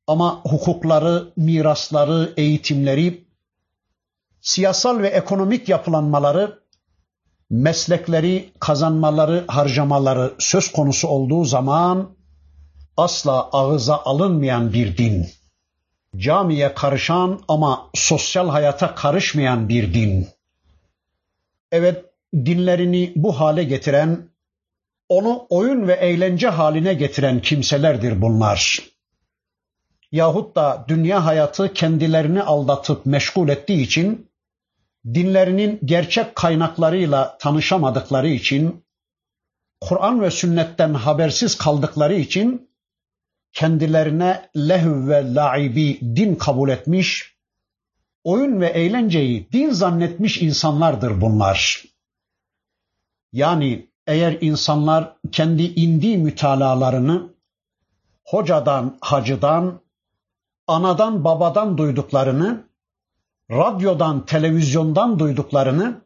ama 0.08 0.42
hukukları, 0.44 1.34
mirasları, 1.36 2.34
eğitimleri, 2.38 3.26
siyasal 4.42 5.00
ve 5.00 5.08
ekonomik 5.08 5.70
yapılanmaları, 5.70 6.60
meslekleri, 7.50 8.52
kazanmaları, 8.60 9.46
harcamaları 9.48 10.34
söz 10.40 10.72
konusu 10.72 11.08
olduğu 11.08 11.46
zaman 11.46 12.10
asla 12.98 13.50
ağıza 13.52 13.98
alınmayan 14.06 14.74
bir 14.74 14.98
din 14.98 15.28
camiye 16.18 16.74
karışan 16.74 17.40
ama 17.48 17.90
sosyal 17.94 18.50
hayata 18.50 18.96
karışmayan 18.96 19.70
bir 19.70 19.94
din. 19.94 20.28
Evet, 21.72 22.06
dinlerini 22.36 23.14
bu 23.16 23.40
hale 23.40 23.64
getiren, 23.64 24.30
onu 25.10 25.46
oyun 25.50 25.88
ve 25.88 25.94
eğlence 25.94 26.48
haline 26.48 26.94
getiren 26.94 27.42
kimselerdir 27.42 28.22
bunlar. 28.22 28.80
Yahut 30.12 30.56
da 30.56 30.86
dünya 30.88 31.26
hayatı 31.26 31.74
kendilerini 31.74 32.42
aldatıp 32.42 33.06
meşgul 33.06 33.50
ettiği 33.50 33.82
için, 33.82 34.30
dinlerinin 35.14 35.80
gerçek 35.86 36.36
kaynaklarıyla 36.36 37.38
tanışamadıkları 37.38 38.28
için, 38.28 38.86
Kur'an 39.82 40.22
ve 40.22 40.32
sünnetten 40.32 40.94
habersiz 40.94 41.58
kaldıkları 41.58 42.14
için 42.16 42.70
kendilerine 43.54 44.50
lehv 44.58 45.08
ve 45.08 45.34
laibi 45.34 46.00
din 46.02 46.36
kabul 46.36 46.70
etmiş, 46.70 47.36
oyun 48.24 48.62
ve 48.62 48.68
eğlenceyi 48.68 49.52
din 49.52 49.70
zannetmiş 49.70 50.42
insanlardır 50.42 51.22
bunlar. 51.22 51.84
Yani 53.34 53.90
eğer 54.08 54.38
insanlar 54.42 55.16
kendi 55.32 55.64
indi 55.64 56.18
mütalalarını 56.18 57.30
hocadan, 58.24 58.98
hacıdan, 59.02 59.82
anadan, 60.68 61.24
babadan 61.24 61.78
duyduklarını, 61.78 62.64
radyodan, 63.52 64.26
televizyondan 64.26 65.20
duyduklarını, 65.20 66.02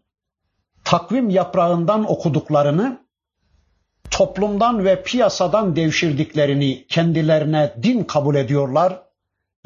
takvim 0.84 1.30
yaprağından 1.30 2.12
okuduklarını 2.12 3.00
toplumdan 4.12 4.86
ve 4.86 5.04
piyasadan 5.04 5.76
devşirdiklerini 5.76 6.88
kendilerine 6.88 7.74
din 7.84 8.04
kabul 8.04 8.36
ediyorlar 8.36 9.02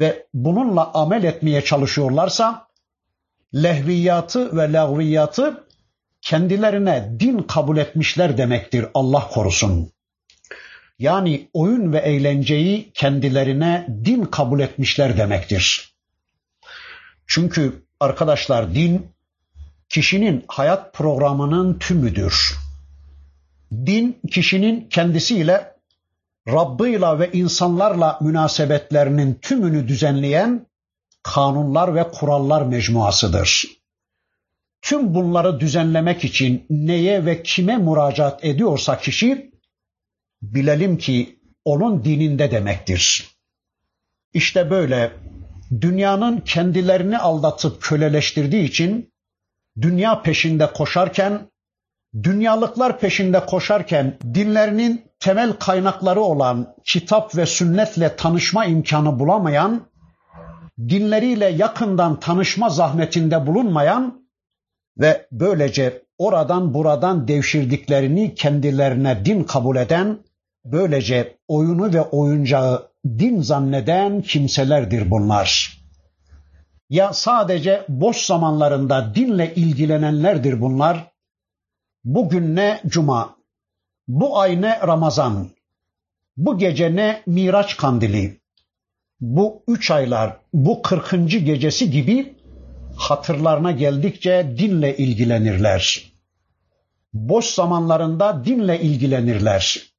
ve 0.00 0.26
bununla 0.34 0.92
amel 0.94 1.24
etmeye 1.24 1.64
çalışıyorlarsa 1.64 2.68
lehviyatı 3.54 4.56
ve 4.56 4.72
lagviyatı 4.72 5.64
kendilerine 6.22 7.16
din 7.20 7.38
kabul 7.38 7.76
etmişler 7.76 8.38
demektir 8.38 8.86
Allah 8.94 9.28
korusun. 9.28 9.90
Yani 10.98 11.48
oyun 11.52 11.92
ve 11.92 11.98
eğlenceyi 11.98 12.92
kendilerine 12.92 13.86
din 14.04 14.24
kabul 14.24 14.60
etmişler 14.60 15.16
demektir. 15.16 15.93
Çünkü 17.26 17.84
arkadaşlar 18.00 18.74
din 18.74 19.06
kişinin 19.88 20.44
hayat 20.48 20.94
programının 20.94 21.78
tümüdür. 21.78 22.54
Din 23.72 24.20
kişinin 24.30 24.88
kendisiyle 24.88 25.74
Rabbıyla 26.48 27.18
ve 27.18 27.32
insanlarla 27.32 28.18
münasebetlerinin 28.20 29.34
tümünü 29.34 29.88
düzenleyen 29.88 30.66
kanunlar 31.22 31.94
ve 31.94 32.10
kurallar 32.10 32.62
mecmuasıdır. 32.62 33.66
Tüm 34.82 35.14
bunları 35.14 35.60
düzenlemek 35.60 36.24
için 36.24 36.66
neye 36.70 37.26
ve 37.26 37.42
kime 37.42 37.76
müracaat 37.76 38.44
ediyorsa 38.44 38.98
kişi 38.98 39.50
bilelim 40.42 40.98
ki 40.98 41.38
onun 41.64 42.04
dininde 42.04 42.50
demektir. 42.50 43.28
İşte 44.34 44.70
böyle 44.70 45.12
dünyanın 45.80 46.40
kendilerini 46.40 47.18
aldatıp 47.18 47.82
köleleştirdiği 47.82 48.64
için 48.64 49.12
dünya 49.80 50.22
peşinde 50.22 50.72
koşarken, 50.72 51.50
dünyalıklar 52.22 52.98
peşinde 52.98 53.46
koşarken 53.46 54.18
dinlerinin 54.34 55.04
temel 55.20 55.52
kaynakları 55.52 56.20
olan 56.20 56.74
kitap 56.84 57.36
ve 57.36 57.46
sünnetle 57.46 58.16
tanışma 58.16 58.64
imkanı 58.64 59.18
bulamayan, 59.18 59.86
dinleriyle 60.78 61.46
yakından 61.46 62.20
tanışma 62.20 62.68
zahmetinde 62.68 63.46
bulunmayan 63.46 64.28
ve 64.98 65.26
böylece 65.32 66.02
oradan 66.18 66.74
buradan 66.74 67.28
devşirdiklerini 67.28 68.34
kendilerine 68.34 69.24
din 69.24 69.44
kabul 69.44 69.76
eden, 69.76 70.18
böylece 70.64 71.36
oyunu 71.48 71.92
ve 71.92 72.00
oyuncağı 72.00 72.93
din 73.04 73.40
zanneden 73.40 74.22
kimselerdir 74.22 75.10
bunlar. 75.10 75.78
Ya 76.90 77.12
sadece 77.12 77.84
boş 77.88 78.16
zamanlarında 78.16 79.14
dinle 79.14 79.54
ilgilenenlerdir 79.54 80.60
bunlar. 80.60 81.12
Bugün 82.04 82.56
ne 82.56 82.80
cuma, 82.86 83.36
bu 84.08 84.38
ay 84.38 84.62
ne 84.62 84.80
Ramazan, 84.80 85.50
bu 86.36 86.58
gece 86.58 86.96
ne 86.96 87.22
Miraç 87.26 87.76
kandili, 87.76 88.40
bu 89.20 89.62
üç 89.68 89.90
aylar, 89.90 90.36
bu 90.52 90.82
kırkıncı 90.82 91.38
gecesi 91.38 91.90
gibi 91.90 92.36
hatırlarına 92.96 93.72
geldikçe 93.72 94.54
dinle 94.58 94.96
ilgilenirler. 94.96 96.12
Boş 97.12 97.44
zamanlarında 97.44 98.44
dinle 98.44 98.80
ilgilenirler. 98.80 99.93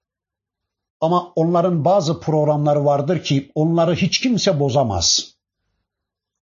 Ama 1.01 1.31
onların 1.35 1.85
bazı 1.85 2.19
programları 2.19 2.85
vardır 2.85 3.23
ki 3.23 3.51
onları 3.55 3.95
hiç 3.95 4.19
kimse 4.19 4.59
bozamaz. 4.59 5.35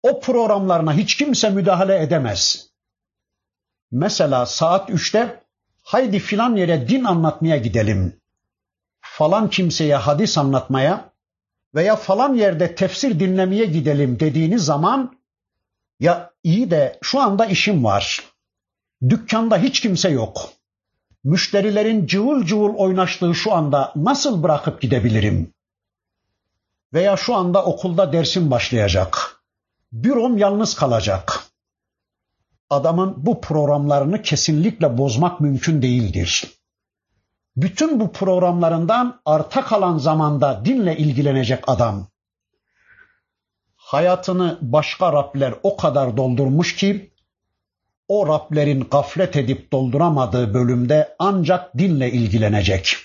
O 0.03 0.20
programlarına 0.20 0.92
hiç 0.92 1.16
kimse 1.16 1.51
müdahale 1.51 2.03
edemez. 2.03 2.70
Mesela 3.90 4.46
saat 4.46 4.90
üçte 4.90 5.42
haydi 5.82 6.18
filan 6.18 6.57
yere 6.57 6.88
din 6.88 7.05
anlatmaya 7.05 7.57
gidelim. 7.57 8.20
Falan 9.01 9.51
kimseye 9.51 9.96
hadis 9.96 10.38
anlatmaya 10.38 11.12
veya 11.74 11.96
falan 11.96 12.34
yerde 12.34 12.74
tefsir 12.74 13.20
dinlemeye 13.20 13.64
gidelim 13.64 14.20
dediğiniz 14.20 14.64
zaman 14.64 15.18
ya 16.01 16.30
iyi 16.42 16.70
de 16.70 16.99
şu 17.03 17.20
anda 17.20 17.46
işim 17.46 17.84
var. 17.84 18.24
Dükkanda 19.09 19.59
hiç 19.59 19.80
kimse 19.80 20.09
yok. 20.09 20.58
Müşterilerin 21.25 22.07
cıvıl 22.07 22.45
cıvıl 22.45 22.75
oynaştığı 22.75 23.35
şu 23.35 23.53
anda 23.53 23.93
nasıl 23.97 24.43
bırakıp 24.43 24.81
gidebilirim? 24.81 25.55
Veya 26.93 27.16
şu 27.16 27.35
anda 27.35 27.64
okulda 27.64 28.12
dersim 28.12 28.51
başlayacak. 28.51 29.43
Bürom 29.93 30.39
yalnız 30.39 30.75
kalacak. 30.75 31.45
Adamın 32.71 33.14
bu 33.27 33.41
programlarını 33.41 34.23
kesinlikle 34.23 34.99
bozmak 34.99 35.41
mümkün 35.41 35.83
değildir. 35.83 36.55
Bütün 37.57 38.01
bu 38.01 38.12
programlarından 38.12 39.21
arta 39.25 39.64
kalan 39.64 39.99
zamanda 39.99 40.64
dinle 40.64 40.97
ilgilenecek 40.97 41.64
adam 41.66 42.09
hayatını 43.89 44.59
başka 44.61 45.12
Rabler 45.12 45.55
o 45.62 45.77
kadar 45.77 46.16
doldurmuş 46.16 46.77
ki 46.77 47.08
o 48.09 48.27
Rablerin 48.27 48.81
gaflet 48.91 49.37
edip 49.37 49.73
dolduramadığı 49.73 50.55
bölümde 50.55 51.17
ancak 51.19 51.79
dinle 51.79 52.13
ilgilenecek. 52.13 52.97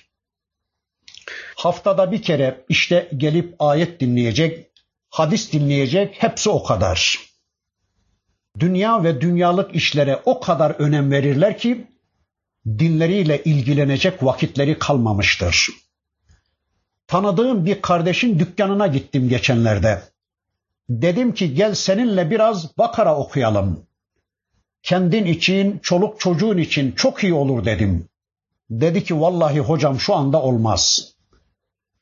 Haftada 1.56 2.12
bir 2.12 2.22
kere 2.22 2.66
işte 2.70 3.10
gelip 3.18 3.56
ayet 3.60 4.00
dinleyecek, 4.00 4.72
hadis 5.10 5.54
dinleyecek, 5.54 6.24
hepsi 6.24 6.50
o 6.50 6.64
kadar. 6.64 7.20
Dünya 8.60 9.04
ve 9.04 9.22
dünyalık 9.22 9.76
işlere 9.76 10.22
o 10.26 10.40
kadar 10.40 10.72
önem 10.72 11.12
verirler 11.12 11.58
ki 11.58 11.88
dinleriyle 12.68 13.44
ilgilenecek 13.44 14.24
vakitleri 14.24 14.80
kalmamıştır. 14.80 15.70
Tanıdığım 17.08 17.66
bir 17.66 17.82
kardeşin 17.82 18.40
dükkanına 18.40 18.88
gittim 18.88 19.30
geçenlerde. 19.30 20.02
Dedim 20.90 21.34
ki 21.34 21.54
gel 21.56 21.74
seninle 21.74 22.32
biraz 22.32 22.78
Bakara 22.78 23.16
okuyalım. 23.16 23.88
Kendin 24.84 25.26
için, 25.26 25.80
çoluk 25.80 26.20
çocuğun 26.20 26.58
için 26.58 26.92
çok 26.92 27.24
iyi 27.24 27.34
olur 27.34 27.66
dedim. 27.66 28.10
Dedi 28.70 29.04
ki 29.04 29.22
vallahi 29.22 29.60
hocam 29.60 30.00
şu 30.00 30.16
anda 30.16 30.42
olmaz. 30.42 31.14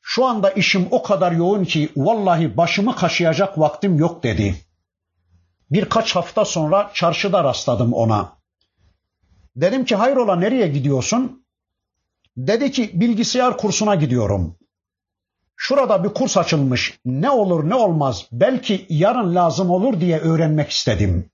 Şu 0.02 0.24
anda 0.24 0.50
işim 0.50 0.88
o 0.90 1.02
kadar 1.02 1.32
yoğun 1.32 1.64
ki 1.64 1.88
vallahi 1.96 2.56
başımı 2.56 2.96
kaşıyacak 2.96 3.58
vaktim 3.58 3.98
yok 3.98 4.22
dedi. 4.22 4.54
Birkaç 5.70 6.16
hafta 6.16 6.44
sonra 6.44 6.90
çarşıda 6.94 7.44
rastladım 7.44 7.92
ona. 7.92 8.32
Dedim 9.56 9.84
ki 9.84 9.96
hayrola 9.96 10.36
nereye 10.36 10.68
gidiyorsun? 10.68 11.46
Dedi 12.36 12.70
ki 12.70 12.90
bilgisayar 12.94 13.56
kursuna 13.56 13.94
gidiyorum. 13.94 14.56
Şurada 15.56 16.04
bir 16.04 16.08
kurs 16.08 16.36
açılmış. 16.36 16.98
Ne 17.04 17.30
olur 17.30 17.68
ne 17.68 17.74
olmaz 17.74 18.26
belki 18.32 18.86
yarın 18.88 19.34
lazım 19.34 19.70
olur 19.70 20.00
diye 20.00 20.18
öğrenmek 20.18 20.70
istedim. 20.70 21.31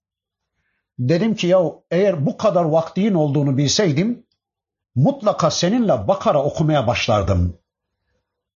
Dedim 0.99 1.35
ki 1.35 1.47
ya 1.47 1.61
eğer 1.91 2.27
bu 2.27 2.37
kadar 2.37 2.65
vaktin 2.65 3.15
olduğunu 3.15 3.57
bilseydim 3.57 4.27
mutlaka 4.95 5.51
seninle 5.51 6.09
Bakara 6.09 6.45
okumaya 6.45 6.87
başlardım. 6.87 7.59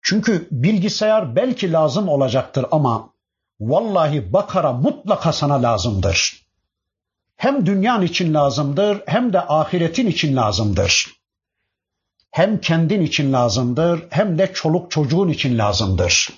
Çünkü 0.03 0.49
bilgisayar 0.51 1.37
belki 1.37 1.73
lazım 1.73 2.09
olacaktır 2.09 2.67
ama 2.71 3.11
vallahi 3.61 4.33
Bakara 4.33 4.73
mutlaka 4.73 5.33
sana 5.33 5.63
lazımdır. 5.63 6.47
Hem 7.37 7.67
dünyan 7.67 8.03
için 8.03 8.35
lazımdır 8.35 9.03
hem 9.07 9.33
de 9.33 9.41
ahiretin 9.41 10.07
için 10.07 10.37
lazımdır 10.37 11.23
hem 12.33 12.61
kendin 12.61 13.03
için 13.03 13.33
lazımdır 13.33 14.07
hem 14.11 14.39
de 14.39 14.53
çoluk 14.53 14.91
çocuğun 14.91 15.29
için 15.29 15.59
lazımdır. 15.59 16.29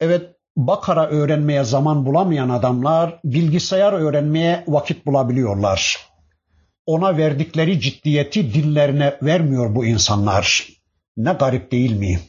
Evet 0.00 0.31
Bakara 0.56 1.06
öğrenmeye 1.06 1.64
zaman 1.64 2.06
bulamayan 2.06 2.48
adamlar 2.48 3.20
bilgisayar 3.24 3.92
öğrenmeye 3.92 4.64
vakit 4.68 5.06
bulabiliyorlar. 5.06 6.08
Ona 6.86 7.16
verdikleri 7.16 7.80
ciddiyeti 7.80 8.54
dillerine 8.54 9.18
vermiyor 9.22 9.74
bu 9.74 9.84
insanlar. 9.84 10.68
Ne 11.16 11.32
garip 11.32 11.72
değil 11.72 11.92
mi? 11.92 12.20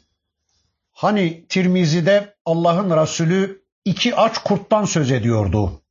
Hani 0.91 1.45
Tirmizi'de 1.49 2.35
Allah'ın 2.45 3.01
Resulü 3.01 3.63
iki 3.85 4.15
aç 4.15 4.37
kurttan 4.37 4.85
söz 4.85 5.11
ediyordu. 5.11 5.81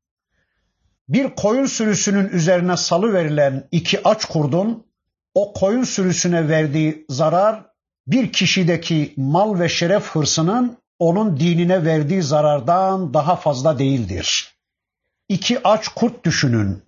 Bir 1.08 1.34
koyun 1.34 1.66
sürüsünün 1.66 2.28
üzerine 2.28 2.76
salı 2.76 3.12
verilen 3.12 3.68
iki 3.70 4.08
aç 4.08 4.24
kurdun 4.24 4.86
o 5.34 5.52
koyun 5.52 5.84
sürüsüne 5.84 6.48
verdiği 6.48 7.06
zarar 7.08 7.66
bir 8.06 8.32
kişideki 8.32 9.14
mal 9.16 9.60
ve 9.60 9.68
şeref 9.68 10.10
hırsının 10.10 10.81
onun 11.02 11.40
dinine 11.40 11.84
verdiği 11.84 12.22
zarardan 12.22 13.14
daha 13.14 13.36
fazla 13.36 13.78
değildir. 13.78 14.54
İki 15.28 15.68
aç 15.68 15.88
kurt 15.88 16.24
düşünün. 16.24 16.82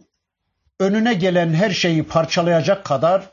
Önüne 0.80 1.14
gelen 1.14 1.54
her 1.54 1.70
şeyi 1.70 2.02
parçalayacak 2.02 2.84
kadar 2.84 3.30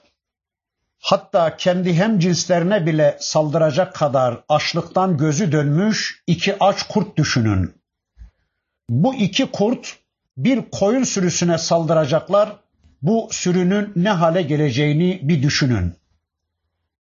hatta 1.00 1.58
kendi 1.58 1.94
hem 1.94 2.20
cinslerine 2.20 2.86
bile 2.86 3.18
saldıracak 3.20 3.96
kadar 3.96 4.44
açlıktan 4.50 5.18
gözü 5.18 5.52
dönmüş 5.52 6.24
iki 6.28 6.56
aç 6.60 6.84
kurt 6.84 7.18
düşünün. 7.18 7.74
Bu 8.90 9.16
iki 9.16 9.46
kurt 9.46 9.98
bir 10.38 10.62
koyun 10.72 11.04
sürüsüne 11.04 11.58
saldıracaklar 11.58 12.56
bu 13.02 13.28
sürünün 13.32 13.94
ne 13.96 14.10
hale 14.10 14.42
geleceğini 14.42 15.20
bir 15.24 15.44
düşünün. 15.44 15.94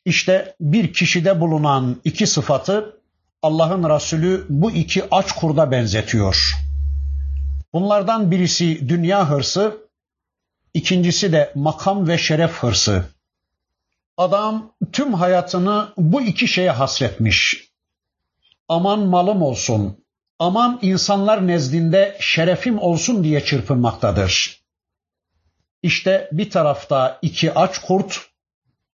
İşte 0.04 0.54
bir 0.60 0.92
kişide 0.92 1.40
bulunan 1.40 1.96
iki 2.04 2.26
sıfatı 2.26 2.99
Allah'ın 3.42 3.94
Resulü 3.94 4.46
bu 4.48 4.70
iki 4.70 5.04
aç 5.10 5.32
kurda 5.32 5.70
benzetiyor. 5.70 6.52
Bunlardan 7.72 8.30
birisi 8.30 8.88
dünya 8.88 9.30
hırsı, 9.30 9.76
ikincisi 10.74 11.32
de 11.32 11.52
makam 11.54 12.08
ve 12.08 12.18
şeref 12.18 12.52
hırsı. 12.52 13.04
Adam 14.16 14.72
tüm 14.92 15.14
hayatını 15.14 15.88
bu 15.96 16.22
iki 16.22 16.48
şeye 16.48 16.70
hasretmiş. 16.70 17.70
Aman 18.68 18.98
malım 18.98 19.42
olsun, 19.42 20.04
aman 20.38 20.78
insanlar 20.82 21.46
nezdinde 21.46 22.16
şerefim 22.20 22.78
olsun 22.78 23.24
diye 23.24 23.44
çırpınmaktadır. 23.44 24.60
İşte 25.82 26.28
bir 26.32 26.50
tarafta 26.50 27.18
iki 27.22 27.54
aç 27.54 27.78
kurt, 27.78 28.29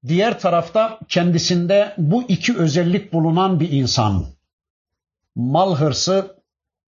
Diğer 0.06 0.40
tarafta 0.40 0.98
kendisinde 1.08 1.94
bu 1.98 2.22
iki 2.22 2.58
özellik 2.58 3.12
bulunan 3.12 3.60
bir 3.60 3.70
insan. 3.70 4.26
Mal 5.34 5.76
hırsı, 5.76 6.36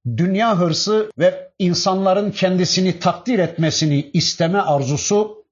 dünya 0.06 0.58
hırsı 0.58 1.10
ve 1.18 1.52
insanların 1.58 2.30
kendisini 2.30 2.98
takdir 2.98 3.38
etmesini 3.38 4.10
isteme 4.12 4.58
arzusu, 4.58 5.44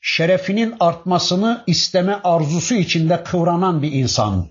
şerefinin 0.00 0.74
artmasını 0.80 1.64
isteme 1.66 2.20
arzusu 2.24 2.74
içinde 2.74 3.24
kıvranan 3.24 3.82
bir 3.82 3.92
insan. 3.92 4.48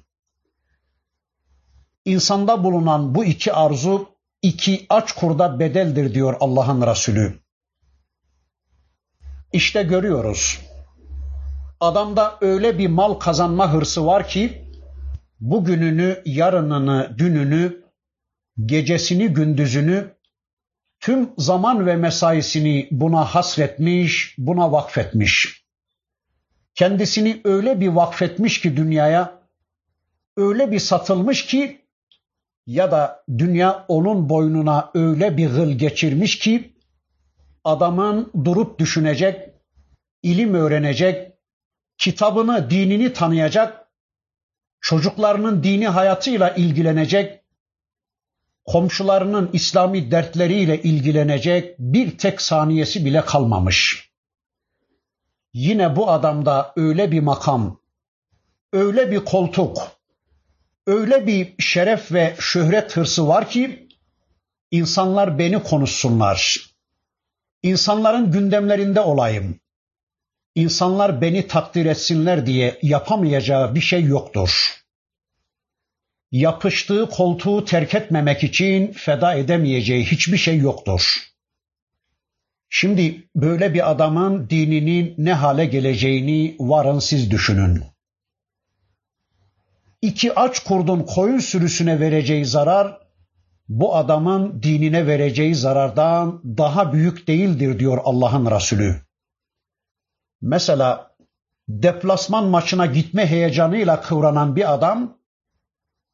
İnsanda 2.06 2.64
bulunan 2.64 3.16
bu 3.16 3.26
iki 3.26 3.54
arzu 3.54 4.10
iki 4.42 4.86
aç 4.90 5.12
kurda 5.12 5.60
bedeldir 5.60 6.14
diyor 6.14 6.36
Allah'ın 6.40 6.88
Resulü. 6.88 7.40
İşte 9.54 9.84
görüyoruz. 9.84 10.71
Adamda 11.82 12.38
öyle 12.42 12.78
bir 12.78 12.88
mal 12.88 13.14
kazanma 13.14 13.74
hırsı 13.74 14.06
var 14.06 14.28
ki 14.28 14.62
bugününü, 15.40 16.22
yarınını, 16.26 17.16
dününü, 17.18 17.86
gecesini, 18.66 19.28
gündüzünü 19.28 20.16
tüm 21.00 21.30
zaman 21.38 21.86
ve 21.86 21.96
mesaisini 21.96 22.88
buna 22.92 23.26
hasretmiş, 23.26 24.36
buna 24.38 24.72
vakfetmiş. 24.72 25.66
Kendisini 26.76 27.42
öyle 27.44 27.82
bir 27.82 27.88
vakfetmiş 27.88 28.62
ki 28.62 28.78
dünyaya, 28.78 29.42
öyle 30.38 30.72
bir 30.72 30.80
satılmış 30.80 31.46
ki 31.46 31.82
ya 32.68 32.92
da 32.92 33.24
dünya 33.38 33.86
onun 33.88 34.30
boynuna 34.30 34.92
öyle 34.94 35.38
bir 35.38 35.48
hıl 35.48 35.72
geçirmiş 35.72 36.40
ki 36.40 36.76
adamın 37.64 38.32
durup 38.46 38.80
düşünecek, 38.80 39.50
ilim 40.24 40.54
öğrenecek, 40.54 41.31
kitabını, 42.02 42.70
dinini 42.70 43.14
tanıyacak, 43.14 43.88
çocuklarının 44.80 45.64
dini 45.64 45.88
hayatıyla 45.88 46.50
ilgilenecek, 46.50 47.42
komşularının 48.66 49.50
İslami 49.54 50.12
dertleriyle 50.12 50.82
ilgilenecek 50.82 51.80
bir 51.80 52.18
tek 52.18 52.42
saniyesi 52.42 53.06
bile 53.06 53.26
kalmamış. 53.26 54.10
Yine 55.54 55.96
bu 55.96 56.12
adamda 56.12 56.74
öyle 56.76 57.12
bir 57.12 57.20
makam, 57.20 57.80
öyle 58.74 59.12
bir 59.12 59.26
koltuk, 59.26 59.92
öyle 60.88 61.28
bir 61.28 61.56
şeref 61.60 62.12
ve 62.12 62.36
şöhret 62.40 62.98
hırsı 62.98 63.28
var 63.28 63.50
ki 63.50 63.88
insanlar 64.72 65.40
beni 65.40 65.64
konuşsunlar. 65.64 66.58
İnsanların 67.64 68.32
gündemlerinde 68.32 69.00
olayım. 69.00 69.60
İnsanlar 70.56 71.22
beni 71.22 71.48
takdir 71.48 71.86
etsinler 71.86 72.46
diye 72.46 72.80
yapamayacağı 72.82 73.76
bir 73.76 73.82
şey 73.82 74.04
yoktur. 74.04 74.76
Yapıştığı 76.32 77.10
koltuğu 77.10 77.66
terk 77.66 77.96
etmemek 77.96 78.44
için 78.44 78.92
feda 78.92 79.34
edemeyeceği 79.34 80.06
hiçbir 80.06 80.38
şey 80.38 80.58
yoktur. 80.58 81.18
Şimdi 82.70 83.28
böyle 83.36 83.74
bir 83.74 83.92
adamın 83.92 84.50
dininin 84.50 85.16
ne 85.18 85.34
hale 85.34 85.66
geleceğini 85.66 86.56
varın 86.60 87.00
siz 87.00 87.32
düşünün 87.32 87.84
iki 90.02 90.36
aç 90.36 90.60
kurdun 90.60 91.04
koyun 91.04 91.40
sürüsüne 91.40 92.00
vereceği 92.00 92.46
zarar 92.46 92.98
bu 93.70 93.96
adamın 93.96 94.64
dinine 94.64 95.08
vereceği 95.08 95.56
zarardan 95.56 96.42
daha 96.58 96.94
büyük 96.94 97.28
değildir 97.28 97.80
diyor 97.80 97.98
Allah'ın 98.04 98.52
Resulü. 98.52 99.02
Mesela 100.42 101.12
deplasman 101.70 102.46
maçına 102.46 102.86
gitme 102.86 103.28
heyecanıyla 103.28 104.02
kıvranan 104.02 104.56
bir 104.56 104.74
adam 104.74 105.18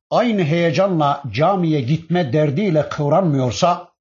aynı 0.09 0.43
heyecanla 0.43 1.23
camiye 1.32 1.82
gitme 1.82 2.34
derdiyle 2.34 2.89
kıvranmıyorsa 2.89 3.91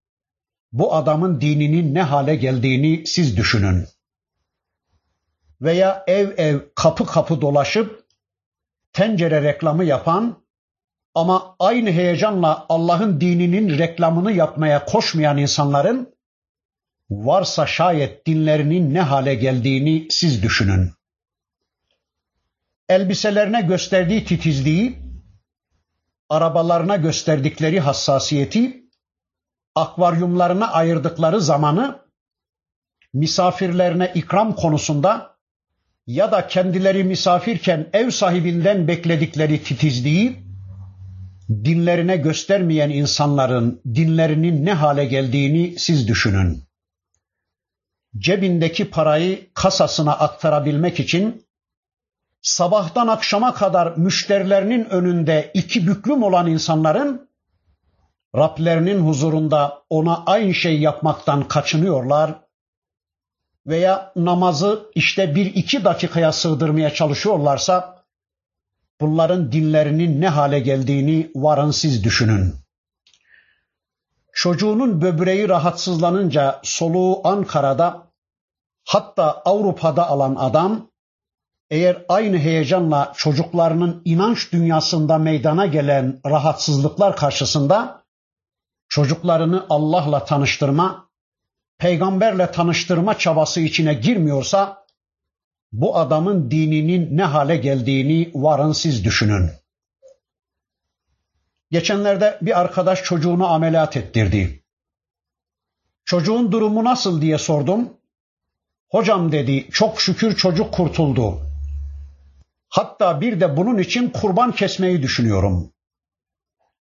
bu 0.72 0.94
adamın 0.94 1.40
dininin 1.40 1.94
ne 1.94 2.02
hale 2.02 2.36
geldiğini 2.36 3.06
siz 3.06 3.36
düşünün. 3.36 3.86
Veya 5.60 6.04
ev 6.06 6.30
ev 6.36 6.60
kapı 6.74 7.06
kapı 7.06 7.40
dolaşıp 7.40 8.06
tencere 8.92 9.42
reklamı 9.42 9.84
yapan 9.84 10.42
ama 11.14 11.56
aynı 11.58 11.90
heyecanla 11.90 12.66
Allah'ın 12.68 13.20
dininin 13.20 13.78
reklamını 13.78 14.32
yapmaya 14.32 14.84
koşmayan 14.84 15.38
insanların 15.38 16.15
varsa 17.10 17.66
şayet 17.66 18.26
dinlerinin 18.26 18.94
ne 18.94 19.00
hale 19.00 19.34
geldiğini 19.34 20.06
siz 20.10 20.42
düşünün. 20.42 20.92
Elbiselerine 22.88 23.60
gösterdiği 23.60 24.24
titizliği, 24.24 24.98
arabalarına 26.28 26.96
gösterdikleri 26.96 27.80
hassasiyeti, 27.80 28.82
akvaryumlarına 29.74 30.72
ayırdıkları 30.72 31.40
zamanı, 31.40 31.98
misafirlerine 33.14 34.12
ikram 34.14 34.54
konusunda 34.54 35.36
ya 36.06 36.32
da 36.32 36.46
kendileri 36.46 37.04
misafirken 37.04 37.90
ev 37.92 38.10
sahibinden 38.10 38.88
bekledikleri 38.88 39.62
titizliği 39.62 40.36
dinlerine 41.48 42.16
göstermeyen 42.16 42.90
insanların 42.90 43.80
dinlerinin 43.94 44.64
ne 44.66 44.72
hale 44.72 45.04
geldiğini 45.04 45.78
siz 45.78 46.08
düşünün. 46.08 46.65
Cebindeki 48.18 48.90
parayı 48.90 49.54
kasasına 49.54 50.12
aktarabilmek 50.12 51.00
için 51.00 51.46
sabahtan 52.42 53.08
akşama 53.08 53.54
kadar 53.54 53.96
müşterilerinin 53.96 54.84
önünde 54.84 55.50
iki 55.54 55.86
büklüm 55.86 56.22
olan 56.22 56.46
insanların 56.46 57.26
Rablerinin 58.36 59.00
huzurunda 59.00 59.82
ona 59.90 60.22
aynı 60.26 60.54
şey 60.54 60.80
yapmaktan 60.80 61.48
kaçınıyorlar 61.48 62.34
veya 63.66 64.12
namazı 64.16 64.90
işte 64.94 65.34
bir 65.34 65.46
iki 65.46 65.84
dakikaya 65.84 66.32
sığdırmaya 66.32 66.94
çalışıyorlarsa 66.94 68.04
bunların 69.00 69.52
dinlerinin 69.52 70.20
ne 70.20 70.28
hale 70.28 70.60
geldiğini 70.60 71.30
varın 71.34 71.70
siz 71.70 72.04
düşünün. 72.04 72.54
Çocuğunun 74.32 75.02
böbreği 75.02 75.48
rahatsızlanınca 75.48 76.60
soluğu 76.62 77.28
Ankara'da 77.28 78.05
hatta 78.86 79.42
Avrupa'da 79.44 80.08
alan 80.08 80.34
adam 80.34 80.90
eğer 81.70 82.04
aynı 82.08 82.38
heyecanla 82.38 83.12
çocuklarının 83.16 84.02
inanç 84.04 84.52
dünyasında 84.52 85.18
meydana 85.18 85.66
gelen 85.66 86.20
rahatsızlıklar 86.26 87.16
karşısında 87.16 88.02
çocuklarını 88.88 89.66
Allah'la 89.70 90.24
tanıştırma 90.24 91.08
peygamberle 91.78 92.50
tanıştırma 92.50 93.18
çabası 93.18 93.60
içine 93.60 93.94
girmiyorsa 93.94 94.86
bu 95.72 95.96
adamın 95.96 96.50
dininin 96.50 97.16
ne 97.16 97.24
hale 97.24 97.56
geldiğini 97.56 98.30
varın 98.34 98.72
siz 98.72 99.04
düşünün. 99.04 99.50
Geçenlerde 101.70 102.38
bir 102.42 102.60
arkadaş 102.60 103.02
çocuğunu 103.02 103.46
ameliyat 103.46 103.96
ettirdi. 103.96 104.64
Çocuğun 106.04 106.52
durumu 106.52 106.84
nasıl 106.84 107.22
diye 107.22 107.38
sordum. 107.38 107.96
Hocam 108.90 109.32
dedi 109.32 109.68
çok 109.70 110.00
şükür 110.00 110.36
çocuk 110.36 110.74
kurtuldu. 110.74 111.40
Hatta 112.68 113.20
bir 113.20 113.40
de 113.40 113.56
bunun 113.56 113.78
için 113.78 114.10
kurban 114.10 114.52
kesmeyi 114.52 115.02
düşünüyorum. 115.02 115.72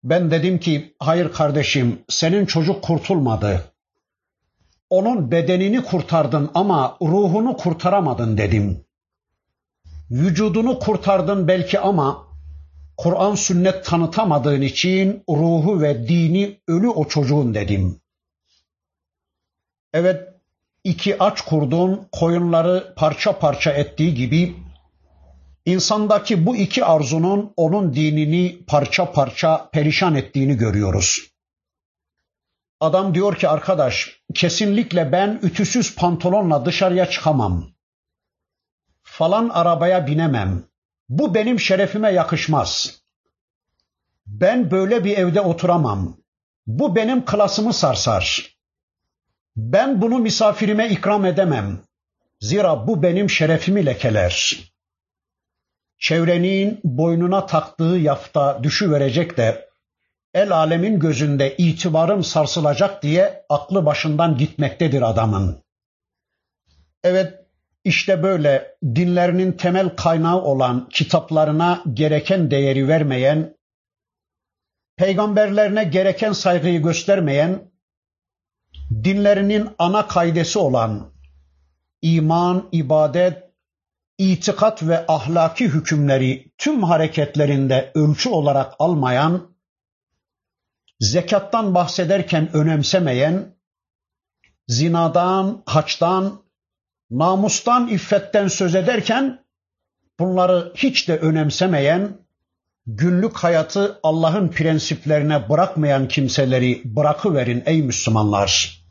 Ben 0.04 0.32
dedim 0.32 0.60
ki 0.60 0.96
hayır 1.00 1.32
kardeşim 1.32 2.00
senin 2.10 2.46
çocuk 2.46 2.84
kurtulmadı. 2.84 3.72
Onun 4.90 5.32
bedenini 5.32 5.84
kurtardın 5.84 6.52
ama 6.54 6.98
ruhunu 7.02 7.58
kurtaramadın 7.58 8.38
dedim. 8.38 8.86
Vücudunu 10.12 10.80
kurtardın 10.80 11.48
belki 11.48 11.80
ama 11.80 12.28
Kur'an 12.98 13.36
sünnet 13.36 13.86
tanıtamadığın 13.86 14.62
için 14.62 15.24
ruhu 15.30 15.82
ve 15.82 16.08
dini 16.08 16.62
ölü 16.68 16.90
o 16.90 17.08
çocuğun 17.08 17.54
dedim. 17.54 18.02
Evet 19.94 20.35
iki 20.86 21.24
aç 21.24 21.42
kurdun 21.42 22.08
koyunları 22.12 22.94
parça 22.96 23.40
parça 23.40 23.72
ettiği 23.72 24.14
gibi 24.14 24.56
insandaki 25.66 26.46
bu 26.46 26.56
iki 26.56 26.86
arzunun 26.86 27.54
onun 27.58 27.94
dinini 27.94 28.66
parça 28.68 29.12
parça 29.12 29.70
perişan 29.70 30.16
ettiğini 30.16 30.58
görüyoruz. 30.58 31.32
Adam 32.80 33.16
diyor 33.16 33.36
ki 33.36 33.50
arkadaş 33.50 34.22
kesinlikle 34.34 35.12
ben 35.12 35.40
ütüsüz 35.44 35.96
pantolonla 35.96 36.66
dışarıya 36.66 37.10
çıkamam. 37.10 37.66
Falan 39.04 39.50
arabaya 39.50 40.08
binemem. 40.08 40.64
Bu 41.10 41.34
benim 41.34 41.60
şerefime 41.60 42.12
yakışmaz. 42.12 43.02
Ben 44.28 44.72
böyle 44.72 45.04
bir 45.04 45.18
evde 45.18 45.42
oturamam. 45.42 46.18
Bu 46.68 46.96
benim 46.96 47.26
klasımı 47.26 47.74
sarsar. 47.74 48.55
Ben 49.56 50.02
bunu 50.02 50.20
misafirime 50.20 50.90
ikram 50.90 51.26
edemem. 51.26 51.80
Zira 52.40 52.88
bu 52.88 53.04
benim 53.04 53.30
şerefimi 53.30 53.86
lekeler. 53.86 54.58
çevrenin 56.00 56.80
boynuna 56.84 57.46
taktığı 57.46 57.84
yafta 57.84 58.64
düşüverecek 58.64 59.38
de 59.38 59.70
el 60.34 60.52
alemin 60.52 61.00
gözünde 61.00 61.58
itibarım 61.58 62.24
sarsılacak 62.24 63.04
diye 63.04 63.46
aklı 63.50 63.86
başından 63.86 64.38
gitmektedir 64.38 65.02
adamın. 65.02 65.64
Evet 67.04 67.46
işte 67.84 68.24
böyle 68.24 68.78
dinlerinin 68.84 69.52
temel 69.52 69.90
kaynağı 69.90 70.42
olan 70.42 70.90
kitaplarına 70.90 71.84
gereken 71.94 72.52
değeri 72.52 72.88
vermeyen, 72.88 73.56
peygamberlerine 74.98 75.84
gereken 75.84 76.32
saygıyı 76.32 76.82
göstermeyen, 76.82 77.72
dinlerinin 78.92 79.70
ana 79.80 80.08
kaidesi 80.08 80.60
olan 80.60 81.12
iman, 82.02 82.70
ibadet, 82.72 83.44
itikat 84.18 84.84
ve 84.84 85.06
ahlaki 85.08 85.68
hükümleri 85.68 86.54
tüm 86.58 86.84
hareketlerinde 86.84 87.92
ölçü 87.96 88.30
olarak 88.30 88.74
almayan, 88.80 89.56
zekattan 91.00 91.76
bahsederken 91.76 92.56
önemsemeyen, 92.56 93.56
zinadan, 94.68 95.64
haçtan, 95.66 96.42
namustan, 97.10 97.88
iffetten 97.88 98.48
söz 98.48 98.76
ederken 98.76 99.46
bunları 100.20 100.74
hiç 100.76 101.08
de 101.08 101.18
önemsemeyen, 101.18 102.25
günlük 102.88 103.38
hayatı 103.38 104.00
Allah'ın 104.04 104.48
prensiplerine 104.48 105.50
bırakmayan 105.50 106.08
kimseleri 106.08 106.82
bırakıverin 106.86 107.64
ey 107.66 107.82
Müslümanlar. 107.82 108.82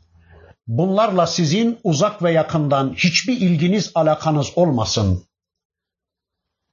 Bunlarla 0.67 1.27
sizin 1.27 1.79
uzak 1.83 2.23
ve 2.23 2.31
yakından 2.31 2.93
hiçbir 2.93 3.37
ilginiz 3.37 3.91
alakanız 3.95 4.51
olmasın. 4.55 5.23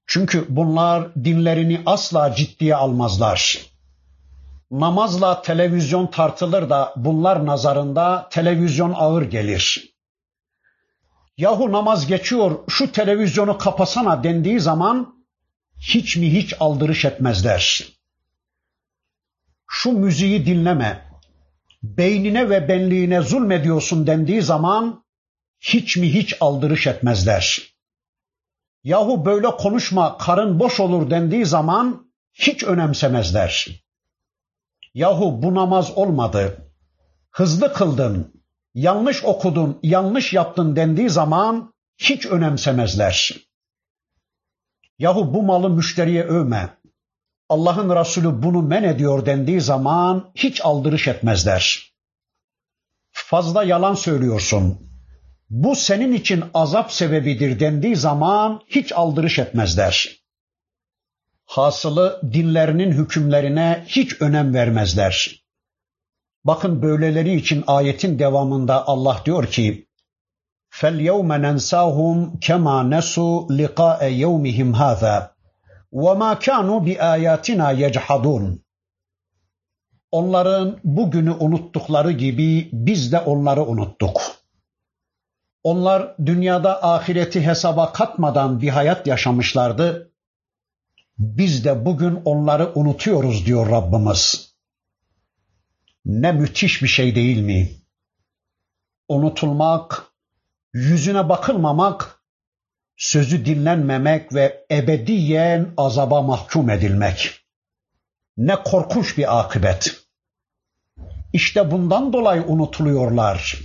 Çünkü 0.07 0.47
bunlar 0.49 1.15
dinlerini 1.15 1.83
asla 1.87 2.35
ciddiye 2.35 2.77
almazlar. 2.77 3.59
Namazla 4.71 5.43
televizyon 5.43 6.07
tartılır 6.07 6.71
da 6.71 6.93
bunlar 6.97 7.47
nazarında 7.47 8.29
televizyon 8.31 8.93
ağır 8.97 9.23
gelir. 9.23 9.93
Yahu 11.37 11.73
namaz 11.73 12.07
geçiyor 12.07 12.59
şu 12.69 12.93
televizyonu 12.93 13.59
kapasana 13.59 14.25
dendiği 14.25 14.61
zaman 14.61 15.22
hiç 15.83 16.17
mi 16.17 16.33
hiç 16.33 16.55
aldırış 16.61 17.05
etmezler. 17.05 17.85
Şu 19.69 19.93
müziği 19.93 20.47
dinleme, 20.47 21.13
beynine 21.83 22.51
ve 22.51 22.69
benliğine 22.69 23.23
zulmediyorsun 23.23 24.07
dendiği 24.07 24.43
zaman 24.43 25.05
hiç 25.61 25.97
mi 25.97 26.15
hiç 26.15 26.37
aldırış 26.41 26.87
etmezler. 26.87 27.63
Yahu 28.85 29.25
böyle 29.25 29.47
konuşma 29.47 30.19
karın 30.19 30.61
boş 30.61 30.81
olur 30.81 31.11
dendiği 31.11 31.47
zaman 31.47 32.13
hiç 32.33 32.65
önemsemezler. 32.65 33.83
Yahu 34.95 35.43
bu 35.43 35.55
namaz 35.55 35.91
olmadı. 35.91 36.73
Hızlı 37.31 37.73
kıldın, 37.73 38.43
yanlış 38.75 39.25
okudun, 39.25 39.79
yanlış 39.83 40.33
yaptın 40.33 40.77
dendiği 40.77 41.11
zaman 41.11 41.75
hiç 41.99 42.27
önemsemezler. 42.27 43.35
Yahu 45.03 45.35
bu 45.35 45.43
malı 45.43 45.71
müşteriye 45.71 46.23
övme. 46.23 46.79
Allah'ın 47.49 47.97
Resulü 47.97 48.43
bunu 48.43 48.63
men 48.63 48.83
ediyor 48.83 49.27
dendiği 49.27 49.61
zaman 49.61 50.33
hiç 50.35 50.61
aldırış 50.65 51.09
etmezler. 51.09 51.93
Fazla 53.11 53.65
yalan 53.65 53.95
söylüyorsun. 53.95 54.91
Bu 55.51 55.77
senin 55.77 56.13
için 56.13 56.45
azap 56.55 56.93
sebebidir 56.93 57.61
dendiği 57.61 57.97
zaman 57.97 58.61
hiç 58.67 58.93
aldırış 58.93 59.39
etmezler. 59.39 60.09
Hasılı 61.45 62.21
dinlerinin 62.33 62.93
hükümlerine 62.93 63.85
hiç 63.89 64.21
önem 64.21 64.55
vermezler. 64.55 65.45
Bakın 66.45 66.83
böyleleri 66.83 67.35
için 67.35 67.65
ayetin 67.67 68.19
devamında 68.19 68.87
Allah 68.87 69.23
diyor 69.25 69.47
ki 69.47 69.87
فَالْيَوْمَ 70.80 71.30
نَنْسَاهُمْ 71.46 72.18
كَمَا 72.46 72.78
نَسُوا 72.94 73.36
لِقَاءَ 73.60 74.02
يَوْمِهِمْ 74.24 74.70
هَذَا 74.76 75.16
وَمَا 75.92 76.32
كَانُوا 76.46 76.80
بِآيَاتِنَا 76.86 77.68
يَجْحَدُونَ 77.84 78.58
Onların 80.12 80.80
bugünü 80.84 81.32
unuttukları 81.32 82.12
gibi 82.12 82.70
biz 82.74 83.12
de 83.12 83.20
onları 83.20 83.64
unuttuk. 83.66 84.22
Onlar 85.64 86.16
dünyada 86.26 86.84
ahireti 86.84 87.46
hesaba 87.46 87.94
katmadan 87.94 88.62
bir 88.62 88.70
hayat 88.70 89.08
yaşamışlardı. 89.08 90.12
Biz 91.18 91.66
de 91.66 91.86
bugün 91.86 92.22
onları 92.26 92.72
unutuyoruz 92.76 93.46
diyor 93.46 93.72
Rabbimiz. 93.72 94.54
Ne 96.06 96.32
müthiş 96.32 96.84
bir 96.84 96.88
şey 96.88 97.16
değil 97.16 97.42
mi? 97.42 97.70
Unutulmak, 99.08 100.06
yüzüne 100.73 101.29
bakılmamak, 101.29 102.23
sözü 102.97 103.47
dinlenmemek 103.47 104.35
ve 104.35 104.67
ebediyen 104.71 105.73
azaba 105.77 106.23
mahkum 106.23 106.71
edilmek. 106.71 107.41
Ne 108.37 108.63
korkunç 108.63 109.19
bir 109.19 109.41
akıbet. 109.41 110.03
İşte 111.33 111.71
bundan 111.71 112.13
dolayı 112.13 112.43
unutuluyorlar. 112.43 113.59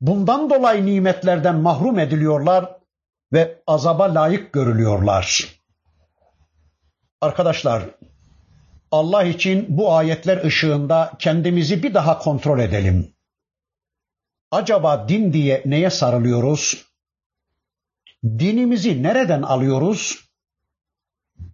Bundan 0.00 0.50
dolayı 0.50 0.86
nimetlerden 0.86 1.56
mahrum 1.56 1.98
ediliyorlar 1.98 2.76
ve 3.32 3.62
azaba 3.66 4.14
layık 4.14 4.52
görülüyorlar. 4.52 5.48
Arkadaşlar, 7.20 7.82
Allah 8.90 9.24
için 9.24 9.66
bu 9.68 9.94
ayetler 9.94 10.44
ışığında 10.44 11.12
kendimizi 11.18 11.82
bir 11.82 11.94
daha 11.94 12.18
kontrol 12.18 12.58
edelim. 12.58 13.14
Acaba 14.50 15.08
din 15.08 15.32
diye 15.32 15.62
neye 15.66 15.90
sarılıyoruz? 15.90 16.86
Dinimizi 18.24 19.02
nereden 19.02 19.42
alıyoruz? 19.42 20.30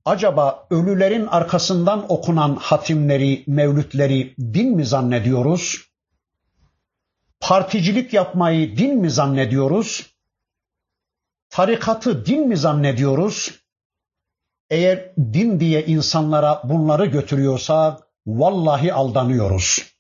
Acaba 0.05 0.67
ölülerin 0.71 1.27
arkasından 1.27 2.13
okunan 2.13 2.57
hatimleri, 2.57 3.45
mevlütleri 3.47 4.35
din 4.39 4.77
mi 4.77 4.87
zannediyoruz? 4.87 5.91
Particilik 7.41 8.13
yapmayı 8.13 8.77
din 8.77 8.99
mi 8.99 9.11
zannediyoruz? 9.11 10.07
Tarikatı 11.51 12.27
din 12.27 12.49
mi 12.49 12.57
zannediyoruz? 12.57 13.55
Eğer 14.71 15.13
din 15.17 15.61
diye 15.61 15.87
insanlara 15.87 16.63
bunları 16.65 17.07
götürüyorsa 17.07 18.01
vallahi 18.27 18.93
aldanıyoruz. 18.93 19.96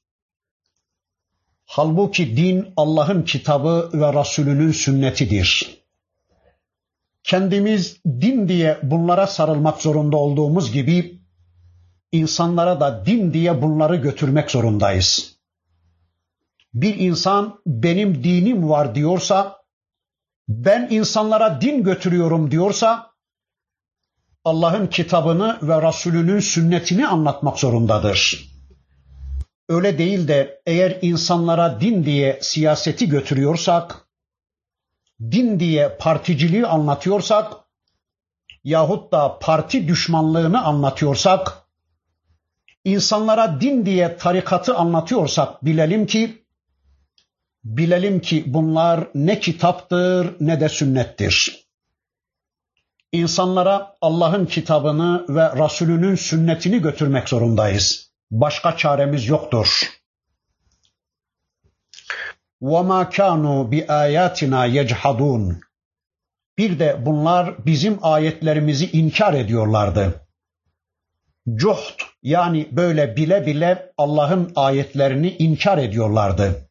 Halbuki 1.66 2.36
din 2.36 2.72
Allah'ın 2.76 3.22
kitabı 3.22 3.90
ve 3.92 4.20
Resulünün 4.20 4.72
sünnetidir. 4.72 5.82
Kendimiz 7.22 8.00
din 8.06 8.48
diye 8.48 8.78
bunlara 8.82 9.26
sarılmak 9.26 9.82
zorunda 9.82 10.16
olduğumuz 10.16 10.72
gibi 10.72 11.22
insanlara 12.12 12.80
da 12.80 13.06
din 13.06 13.32
diye 13.32 13.62
bunları 13.62 13.96
götürmek 13.96 14.50
zorundayız. 14.50 15.36
Bir 16.74 16.96
insan 16.98 17.60
benim 17.66 18.24
dinim 18.24 18.68
var 18.68 18.94
diyorsa, 18.94 19.56
ben 20.48 20.88
insanlara 20.90 21.60
din 21.60 21.84
götürüyorum 21.84 22.50
diyorsa, 22.50 23.10
Allah'ın 24.44 24.86
kitabını 24.86 25.58
ve 25.62 25.88
Resulünün 25.88 26.40
sünnetini 26.40 27.06
anlatmak 27.06 27.58
zorundadır. 27.58 28.55
Öyle 29.68 29.98
değil 29.98 30.28
de 30.28 30.62
eğer 30.66 30.98
insanlara 31.02 31.80
din 31.80 32.04
diye 32.04 32.38
siyaseti 32.42 33.08
götürüyorsak, 33.08 34.06
din 35.20 35.60
diye 35.60 35.96
particiliği 35.98 36.66
anlatıyorsak 36.66 37.52
yahut 38.64 39.12
da 39.12 39.38
parti 39.38 39.88
düşmanlığını 39.88 40.64
anlatıyorsak, 40.64 41.52
insanlara 42.84 43.60
din 43.60 43.86
diye 43.86 44.16
tarikatı 44.16 44.74
anlatıyorsak 44.76 45.64
bilelim 45.64 46.06
ki 46.06 46.46
bilelim 47.64 48.20
ki 48.20 48.44
bunlar 48.46 49.08
ne 49.14 49.40
kitaptır 49.40 50.36
ne 50.40 50.60
de 50.60 50.68
sünnettir. 50.68 51.66
İnsanlara 53.12 53.94
Allah'ın 54.00 54.46
kitabını 54.46 55.24
ve 55.28 55.64
Resulünün 55.64 56.14
sünnetini 56.14 56.82
götürmek 56.82 57.28
zorundayız. 57.28 58.15
Başka 58.31 58.77
çaremiz 58.77 59.27
yoktur. 59.27 59.67
وَمَا 62.61 63.09
كَانُوا 63.09 63.69
بِآيَاتِنَا 63.71 64.67
يَجْحَدُونَ 64.67 65.61
Bir 66.57 66.79
de 66.79 67.05
bunlar 67.05 67.65
bizim 67.65 67.99
ayetlerimizi 68.01 68.91
inkar 68.91 69.33
ediyorlardı. 69.33 70.27
Cuht 71.55 72.03
yani 72.23 72.69
böyle 72.71 73.15
bile 73.15 73.45
bile 73.45 73.93
Allah'ın 73.97 74.51
ayetlerini 74.55 75.37
inkar 75.37 75.77
ediyorlardı. 75.77 76.69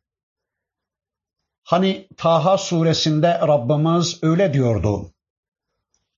Hani 1.63 2.09
Taha 2.17 2.59
suresinde 2.59 3.39
Rabbimiz 3.39 4.19
öyle 4.23 4.53
diyordu. 4.53 5.11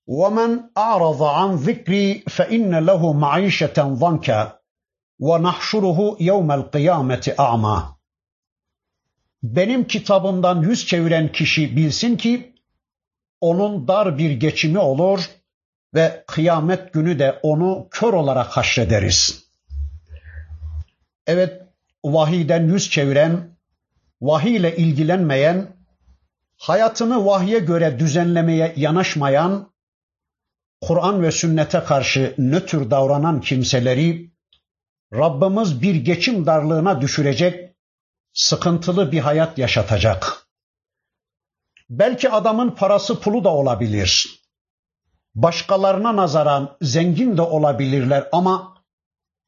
وَمَنْ 0.08 0.72
أَعْرَضَ 0.76 1.20
عَنْ 1.38 1.50
ذِكْرِي 1.66 2.24
فَإِنَّ 2.24 2.86
لَهُ 2.88 3.02
مَعِيشَةً 3.24 3.98
ضَنْكًا 4.02 4.55
وَنَحْشُرُهُ 5.20 5.98
يَوْمَ 6.30 6.50
الْقِيَامَةِ 6.60 7.34
أَعْمَى 7.34 7.84
Benim 9.42 9.86
kitabımdan 9.86 10.62
yüz 10.62 10.86
çeviren 10.86 11.32
kişi 11.32 11.76
bilsin 11.76 12.16
ki 12.16 12.54
onun 13.40 13.88
dar 13.88 14.18
bir 14.18 14.30
geçimi 14.30 14.78
olur 14.78 15.30
ve 15.94 16.24
kıyamet 16.26 16.92
günü 16.92 17.18
de 17.18 17.40
onu 17.42 17.88
kör 17.90 18.12
olarak 18.12 18.46
haşrederiz. 18.46 19.44
Evet, 21.26 21.62
vahiyden 22.04 22.68
yüz 22.68 22.90
çeviren, 22.90 23.56
vahiy 24.20 24.56
ile 24.56 24.76
ilgilenmeyen, 24.76 25.76
hayatını 26.56 27.26
vahye 27.26 27.58
göre 27.58 27.98
düzenlemeye 27.98 28.72
yanaşmayan, 28.76 29.72
Kur'an 30.80 31.22
ve 31.22 31.30
sünnete 31.32 31.80
karşı 31.80 32.34
nötr 32.38 32.90
davranan 32.90 33.40
kimseleri 33.40 34.32
Rabbimiz 35.13 35.81
bir 35.81 35.95
geçim 35.95 36.45
darlığına 36.45 37.01
düşürecek, 37.01 37.75
sıkıntılı 38.33 39.11
bir 39.11 39.19
hayat 39.19 39.57
yaşatacak. 39.57 40.47
Belki 41.89 42.29
adamın 42.29 42.69
parası 42.69 43.19
pulu 43.19 43.43
da 43.43 43.49
olabilir. 43.49 44.41
Başkalarına 45.35 46.15
nazaran 46.15 46.77
zengin 46.81 47.37
de 47.37 47.41
olabilirler 47.41 48.27
ama 48.31 48.83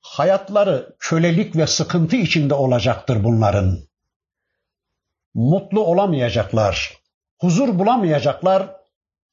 hayatları 0.01 0.95
kölelik 0.99 1.55
ve 1.55 1.67
sıkıntı 1.67 2.15
içinde 2.15 2.53
olacaktır 2.53 3.23
bunların. 3.23 3.79
Mutlu 5.33 5.85
olamayacaklar, 5.85 6.97
huzur 7.39 7.79
bulamayacaklar, 7.79 8.75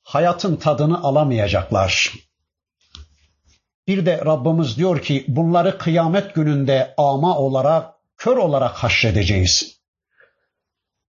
hayatın 0.02 0.56
tadını 0.56 1.02
alamayacaklar. 1.02 2.12
Bir 3.86 4.06
de 4.06 4.22
Rabbimiz 4.24 4.76
diyor 4.76 5.02
ki 5.02 5.24
bunları 5.28 5.78
kıyamet 5.78 6.34
gününde 6.34 6.94
ama 6.96 7.38
olarak, 7.38 7.94
kör 8.16 8.36
olarak 8.36 8.72
haşredeceğiz. 8.72 9.80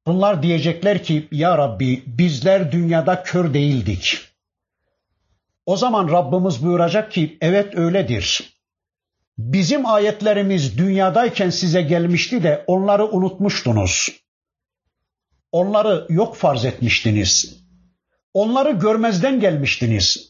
Bunlar 0.06 0.44
diyecekler 0.44 1.04
ki 1.04 1.28
ya 1.32 1.58
Rabbi 1.58 2.04
bizler 2.08 2.72
dünyada 2.72 3.24
kör 3.24 3.54
değildik. 3.54 4.20
O 5.66 5.78
zaman 5.78 6.12
Rabbimiz 6.12 6.66
buyuracak 6.66 7.12
ki 7.12 7.38
evet 7.42 7.78
öyledir. 7.78 8.58
Bizim 9.38 9.86
ayetlerimiz 9.86 10.78
dünyadayken 10.78 11.50
size 11.50 11.82
gelmişti 11.82 12.44
de 12.44 12.64
onları 12.68 13.08
unutmuştunuz. 13.12 14.10
Onları 15.52 16.06
yok 16.10 16.36
farz 16.36 16.66
etmiştiniz. 16.66 17.58
Onları 18.34 18.72
görmezden 18.72 19.40
gelmiştiniz. 19.40 20.27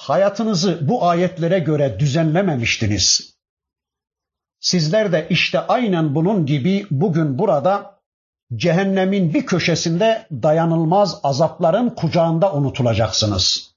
Hayatınızı 0.00 0.88
bu 0.88 1.08
ayetlere 1.08 1.58
göre 1.58 2.00
düzenlememiştiniz. 2.00 3.34
Sizler 4.60 5.12
de 5.12 5.26
işte 5.30 5.60
aynen 5.60 6.14
bunun 6.14 6.46
gibi 6.46 6.86
bugün 6.90 7.38
burada 7.38 8.00
cehennemin 8.54 9.34
bir 9.34 9.46
köşesinde 9.46 10.26
dayanılmaz 10.32 11.20
azapların 11.22 11.90
kucağında 11.90 12.52
unutulacaksınız. 12.54 13.74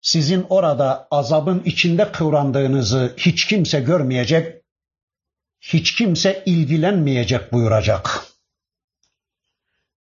Sizin 0.00 0.46
orada 0.48 1.08
azabın 1.10 1.62
içinde 1.64 2.12
kıvrandığınızı 2.12 3.14
hiç 3.16 3.46
kimse 3.46 3.80
görmeyecek, 3.80 4.62
hiç 5.60 5.94
kimse 5.94 6.42
ilgilenmeyecek 6.46 7.52
buyuracak. 7.52 8.26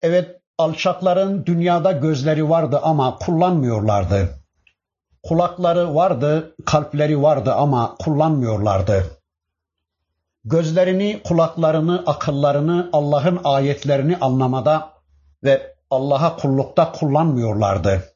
Evet, 0.01 0.41
alçakların 0.57 1.45
dünyada 1.45 1.91
gözleri 1.91 2.49
vardı 2.49 2.79
ama 2.83 3.17
kullanmıyorlardı. 3.17 4.38
Kulakları 5.22 5.94
vardı, 5.94 6.54
kalpleri 6.66 7.22
vardı 7.22 7.54
ama 7.54 7.94
kullanmıyorlardı. 7.98 9.04
Gözlerini, 10.44 11.20
kulaklarını, 11.24 12.02
akıllarını, 12.06 12.90
Allah'ın 12.92 13.40
ayetlerini 13.44 14.16
anlamada 14.16 14.92
ve 15.44 15.74
Allah'a 15.90 16.36
kullukta 16.36 16.92
kullanmıyorlardı. 16.92 18.14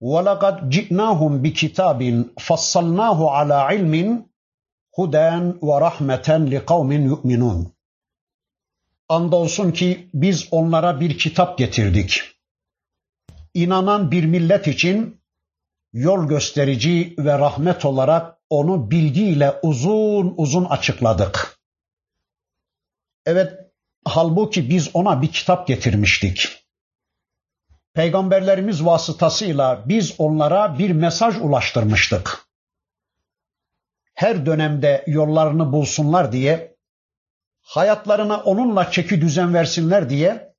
وَلَقَدْ 0.00 0.70
جِئْنَاهُمْ 0.70 1.32
بِكِتَابٍ 1.44 2.00
فَصَّلْنَاهُ 2.46 3.18
عَلَى 3.36 3.58
عِلْمٍ 3.68 3.94
هُدًى 4.98 5.28
وَرَحْمَةً 5.68 6.28
لِقَوْمٍ 6.52 6.90
يُؤْمِنُونَ 7.10 7.66
Andolsun 9.08 9.70
ki 9.70 10.10
biz 10.14 10.48
onlara 10.50 11.00
bir 11.00 11.18
kitap 11.18 11.58
getirdik. 11.58 12.22
İnanan 13.54 14.10
bir 14.10 14.24
millet 14.24 14.66
için 14.66 15.20
yol 15.93 16.27
gösterici 16.27 17.15
ve 17.17 17.39
rahmet 17.39 17.85
olarak 17.85 18.37
onu 18.49 18.91
bilgiyle 18.91 19.59
uzun 19.63 20.33
uzun 20.37 20.65
açıkladık. 20.65 21.57
Evet, 23.25 23.53
halbuki 24.05 24.69
biz 24.69 24.89
ona 24.93 25.21
bir 25.21 25.31
kitap 25.31 25.67
getirmiştik. 25.67 26.65
Peygamberlerimiz 27.93 28.85
vasıtasıyla 28.85 29.83
biz 29.85 30.15
onlara 30.17 30.79
bir 30.79 30.91
mesaj 30.91 31.37
ulaştırmıştık. 31.37 32.45
Her 34.13 34.45
dönemde 34.45 35.03
yollarını 35.07 35.71
bulsunlar 35.71 36.31
diye, 36.31 36.75
hayatlarına 37.61 38.41
onunla 38.41 38.91
çeki 38.91 39.21
düzen 39.21 39.53
versinler 39.53 40.09
diye 40.09 40.53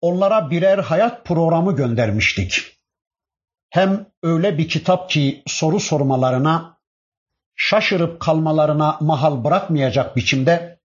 onlara 0.00 0.50
birer 0.50 0.78
hayat 0.78 1.24
programı 1.24 1.76
göndermiştik. 1.76 2.77
Hem 3.70 4.06
öyle 4.22 4.58
bir 4.58 4.68
kitap 4.68 5.10
ki 5.10 5.42
soru 5.46 5.80
sormalarına, 5.80 6.78
şaşırıp 7.56 8.20
kalmalarına 8.20 8.98
mahal 9.00 9.44
bırakmayacak 9.44 10.16
biçimde, 10.16 10.80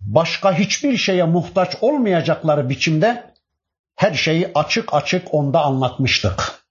başka 0.00 0.58
hiçbir 0.58 0.96
şeye 0.96 1.24
muhtaç 1.24 1.76
olmayacakları 1.80 2.68
biçimde 2.68 3.34
her 3.96 4.14
şeyi 4.14 4.50
açık 4.54 4.94
açık 4.94 5.34
onda 5.34 5.62
anlatmıştık. 5.62 6.64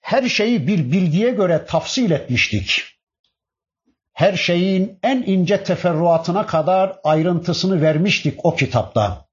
Her 0.00 0.28
şeyi 0.28 0.66
bir 0.66 0.92
bilgiye 0.92 1.30
göre 1.30 1.66
tafsil 1.66 2.10
etmiştik. 2.10 2.82
Her 4.12 4.36
şeyin 4.36 4.98
en 5.02 5.22
ince 5.22 5.64
teferruatına 5.64 6.46
kadar 6.46 6.98
ayrıntısını 7.04 7.82
vermiştik 7.82 8.44
o 8.44 8.56
kitapta. 8.56 9.26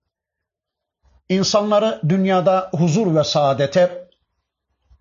İnsanları 1.29 2.01
dünyada 2.09 2.69
huzur 2.73 3.15
ve 3.15 3.23
saadete, 3.23 4.00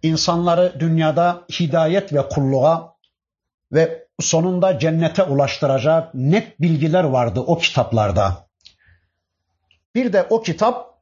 insanları 0.02 0.76
dünyada 0.80 1.44
hidayet 1.60 2.12
ve 2.12 2.28
kulluğa 2.28 2.96
ve 3.72 4.06
sonunda 4.20 4.78
cennete 4.78 5.22
ulaştıracak 5.22 6.14
net 6.14 6.60
bilgiler 6.60 7.04
vardı 7.04 7.40
o 7.40 7.58
kitaplarda. 7.58 8.48
Bir 9.94 10.12
de 10.12 10.26
o 10.30 10.42
kitap 10.42 11.00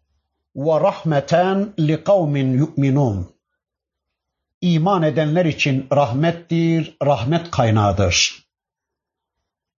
ve 0.57 0.81
rahmeten 0.81 1.73
li 1.81 2.05
kavmin 2.05 2.53
yu'minun. 2.53 3.35
İman 4.61 5.03
edenler 5.03 5.45
için 5.45 5.87
rahmettir, 5.93 6.97
rahmet 7.05 7.51
kaynağıdır. 7.51 8.49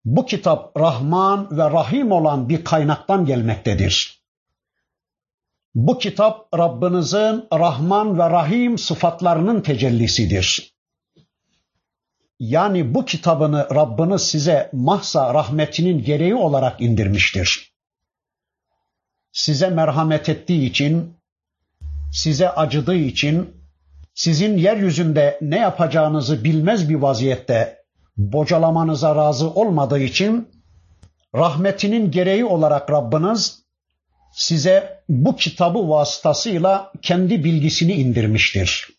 Bu 0.05 0.25
kitap 0.25 0.79
Rahman 0.79 1.57
ve 1.57 1.63
Rahim 1.63 2.11
olan 2.11 2.49
bir 2.49 2.63
kaynaktan 2.63 3.25
gelmektedir. 3.25 4.18
Bu 5.75 5.97
kitap 5.97 6.57
Rabbinizin 6.57 7.45
Rahman 7.53 8.19
ve 8.19 8.29
Rahim 8.29 8.77
sıfatlarının 8.77 9.61
tecellisidir. 9.61 10.73
Yani 12.39 12.93
bu 12.93 13.05
kitabını 13.05 13.67
Rabbiniz 13.75 14.21
size 14.21 14.69
mahsa 14.73 15.33
rahmetinin 15.33 16.03
gereği 16.03 16.35
olarak 16.35 16.81
indirmiştir. 16.81 17.73
Size 19.31 19.69
merhamet 19.69 20.29
ettiği 20.29 20.69
için, 20.69 21.13
size 22.11 22.49
acıdığı 22.49 22.95
için, 22.95 23.55
sizin 24.13 24.57
yeryüzünde 24.57 25.37
ne 25.41 25.59
yapacağınızı 25.59 26.43
bilmez 26.43 26.89
bir 26.89 26.95
vaziyette 26.95 27.79
bocalamanıza 28.17 29.15
razı 29.15 29.49
olmadığı 29.49 29.99
için 29.99 30.49
rahmetinin 31.35 32.11
gereği 32.11 32.45
olarak 32.45 32.91
Rabbiniz 32.91 33.63
size 34.31 35.03
bu 35.09 35.35
kitabı 35.35 35.89
vasıtasıyla 35.89 36.91
kendi 37.01 37.43
bilgisini 37.43 37.93
indirmiştir. 37.93 38.89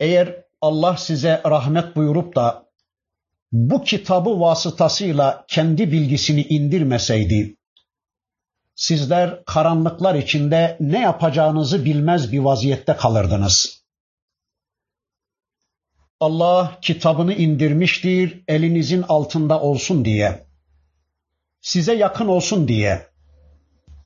Eğer 0.00 0.44
Allah 0.60 0.96
size 0.96 1.42
rahmet 1.46 1.96
buyurup 1.96 2.36
da 2.36 2.64
bu 3.52 3.84
kitabı 3.84 4.40
vasıtasıyla 4.40 5.44
kendi 5.48 5.92
bilgisini 5.92 6.42
indirmeseydi, 6.42 7.56
sizler 8.74 9.44
karanlıklar 9.44 10.14
içinde 10.14 10.76
ne 10.80 11.00
yapacağınızı 11.00 11.84
bilmez 11.84 12.32
bir 12.32 12.38
vaziyette 12.38 12.96
kalırdınız. 12.96 13.84
Allah 16.20 16.78
kitabını 16.82 17.34
indirmiştir 17.34 18.44
elinizin 18.48 19.02
altında 19.02 19.60
olsun 19.60 20.04
diye. 20.04 20.46
Size 21.60 21.94
yakın 21.94 22.26
olsun 22.26 22.68
diye. 22.68 23.13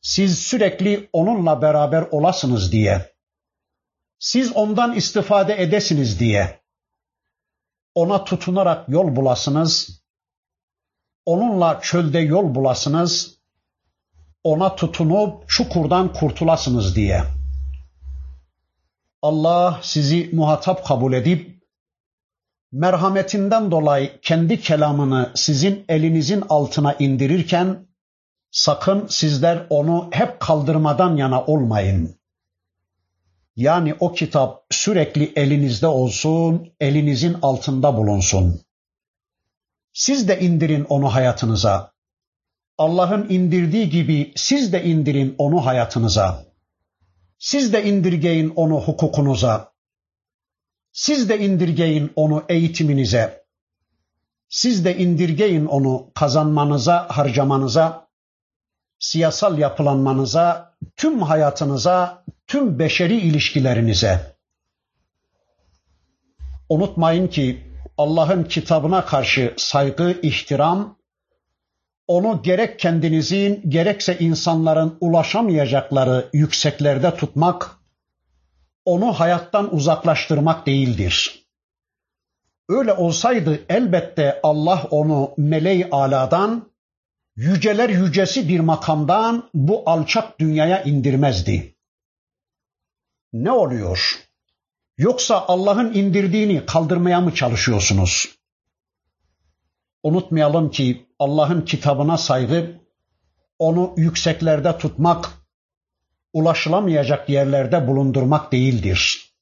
Siz 0.03 0.38
sürekli 0.38 1.09
onunla 1.12 1.62
beraber 1.62 2.03
olasınız 2.11 2.72
diye. 2.72 3.12
Siz 4.18 4.53
ondan 4.57 4.94
istifade 4.94 5.62
edesiniz 5.62 6.20
diye. 6.20 6.61
Ona 7.94 8.24
tutunarak 8.24 8.88
yol 8.88 9.16
bulasınız. 9.16 10.03
Onunla 11.26 11.80
çölde 11.80 12.18
yol 12.18 12.55
bulasınız. 12.55 13.38
Ona 14.44 14.76
tutunup 14.76 15.49
çukurdan 15.49 16.12
kurtulasınız 16.12 16.96
diye. 16.96 17.24
Allah 19.22 19.80
sizi 19.82 20.30
muhatap 20.32 20.86
kabul 20.86 21.12
edip 21.12 21.59
merhametinden 22.72 23.70
dolayı 23.70 24.20
kendi 24.22 24.61
kelamını 24.61 25.32
sizin 25.34 25.84
elinizin 25.88 26.44
altına 26.49 26.94
indirirken 26.94 27.88
sakın 28.51 29.07
sizler 29.07 29.66
onu 29.70 30.09
hep 30.12 30.40
kaldırmadan 30.40 31.16
yana 31.16 31.44
olmayın. 31.44 32.18
Yani 33.57 33.94
o 34.01 34.12
kitap 34.12 34.66
sürekli 34.70 35.32
elinizde 35.36 35.86
olsun, 35.86 36.72
elinizin 36.80 37.36
altında 37.42 37.96
bulunsun. 37.96 38.61
Siz 39.92 40.28
de 40.28 40.40
indirin 40.40 40.84
onu 40.84 41.14
hayatınıza. 41.14 41.92
Allah'ın 42.78 43.26
indirdiği 43.28 43.90
gibi 43.90 44.32
siz 44.36 44.72
de 44.72 44.84
indirin 44.84 45.34
onu 45.38 45.66
hayatınıza. 45.66 46.44
Siz 47.38 47.72
de 47.72 47.84
indirgeyin 47.84 48.53
onu 48.57 48.80
hukukunuza. 48.80 49.72
Siz 50.92 51.28
de 51.28 51.38
indirgeyin 51.38 52.12
onu 52.16 52.44
eğitiminize. 52.49 53.44
Siz 54.49 54.84
de 54.84 54.99
indirgeyin 54.99 55.66
onu 55.66 56.11
kazanmanıza, 56.14 57.07
harcamanıza, 57.11 58.07
siyasal 58.99 59.59
yapılanmanıza, 59.59 60.74
tüm 60.96 61.22
hayatınıza, 61.22 62.24
tüm 62.46 62.78
beşeri 62.78 63.16
ilişkilerinize. 63.16 64.36
Unutmayın 66.68 67.28
ki 67.28 67.64
Allah'ın 67.99 68.44
kitabına 68.44 69.05
karşı 69.05 69.55
saygı, 69.57 70.20
ihtiram, 70.22 70.99
onu 72.07 72.42
gerek 72.42 72.78
kendinizin 72.78 73.62
gerekse 73.70 74.18
insanların 74.18 74.96
ulaşamayacakları 75.01 76.28
yükseklerde 76.32 77.14
tutmak, 77.16 77.70
onu 78.84 79.12
hayattan 79.12 79.74
uzaklaştırmak 79.74 80.66
değildir. 80.66 81.44
Öyle 82.68 82.92
olsaydı 82.92 83.61
elbette 83.68 84.40
Allah 84.42 84.86
onu 84.90 85.34
meleği 85.36 85.88
aladan, 85.90 86.67
yüceler 87.39 87.89
yücesi 87.89 88.49
bir 88.49 88.61
makamdan 88.61 89.51
bu 89.55 89.82
alçak 89.86 90.41
dünyaya 90.41 90.82
indirmezdi. 90.82 91.74
Ne 93.32 93.53
oluyor? 93.53 94.18
Yoksa 94.97 95.45
Allah'ın 95.49 95.95
indirdiğini 95.95 96.66
kaldırmaya 96.66 97.20
mı 97.20 97.34
çalışıyorsunuz? 97.34 98.39
Unutmayalım 100.03 100.70
ki 100.70 101.07
Allah'ın 101.18 101.62
kitabına 101.62 102.18
saygı, 102.18 102.80
onu 103.59 103.95
yükseklerde 103.97 104.78
tutmak, 104.78 105.30
ulaşılamayacak 106.32 107.28
yerlerde 107.28 107.89
bulundurmak 107.89 108.53
değildir. 108.53 109.32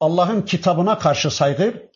Allah'ın 0.00 0.42
kitabına 0.42 0.98
karşı 0.98 1.30
saygı, 1.30 1.90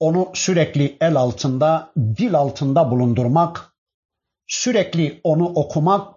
onu 0.00 0.30
sürekli 0.34 0.96
el 1.00 1.16
altında, 1.16 1.92
dil 1.96 2.34
altında 2.34 2.90
bulundurmak, 2.90 3.77
sürekli 4.48 5.20
onu 5.24 5.46
okumak, 5.48 6.14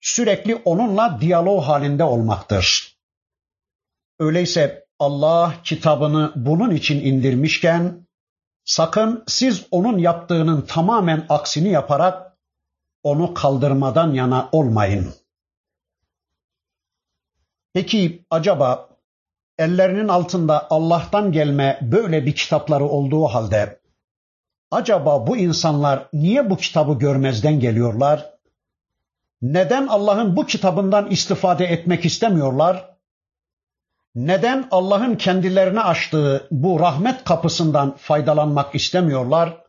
sürekli 0.00 0.54
onunla 0.54 1.18
diyalog 1.20 1.64
halinde 1.64 2.04
olmaktır. 2.04 2.96
Öyleyse 4.18 4.86
Allah 4.98 5.54
kitabını 5.64 6.32
bunun 6.36 6.70
için 6.70 7.00
indirmişken, 7.00 8.06
sakın 8.64 9.24
siz 9.26 9.66
onun 9.70 9.98
yaptığının 9.98 10.62
tamamen 10.62 11.26
aksini 11.28 11.68
yaparak 11.68 12.38
onu 13.02 13.34
kaldırmadan 13.34 14.12
yana 14.12 14.48
olmayın. 14.52 15.14
Peki 17.72 18.24
acaba 18.30 18.88
ellerinin 19.58 20.08
altında 20.08 20.66
Allah'tan 20.70 21.32
gelme 21.32 21.78
böyle 21.82 22.26
bir 22.26 22.34
kitapları 22.34 22.84
olduğu 22.84 23.24
halde 23.24 23.79
acaba 24.70 25.26
bu 25.26 25.36
insanlar 25.36 26.08
niye 26.12 26.50
bu 26.50 26.56
kitabı 26.56 26.98
görmezden 26.98 27.60
geliyorlar? 27.60 28.30
Neden 29.42 29.86
Allah'ın 29.86 30.36
bu 30.36 30.46
kitabından 30.46 31.10
istifade 31.10 31.64
etmek 31.64 32.04
istemiyorlar? 32.04 32.90
Neden 34.14 34.68
Allah'ın 34.70 35.14
kendilerine 35.14 35.80
açtığı 35.80 36.48
bu 36.50 36.80
rahmet 36.80 37.24
kapısından 37.24 37.96
faydalanmak 37.96 38.74
istemiyorlar? 38.74 39.64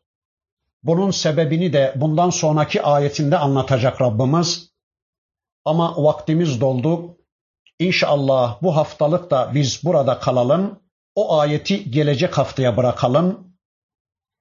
Bunun 0.83 1.11
sebebini 1.11 1.73
de 1.73 1.93
bundan 1.95 2.29
sonraki 2.29 2.81
ayetinde 2.81 3.37
anlatacak 3.37 4.01
Rabbimiz. 4.01 4.71
Ama 5.65 6.03
vaktimiz 6.03 6.61
doldu. 6.61 7.17
İnşallah 7.79 8.61
bu 8.61 8.75
haftalık 8.75 9.31
da 9.31 9.51
biz 9.53 9.83
burada 9.83 10.19
kalalım. 10.19 10.79
O 11.15 11.39
ayeti 11.39 11.91
gelecek 11.91 12.37
haftaya 12.37 12.77
bırakalım. 12.77 13.50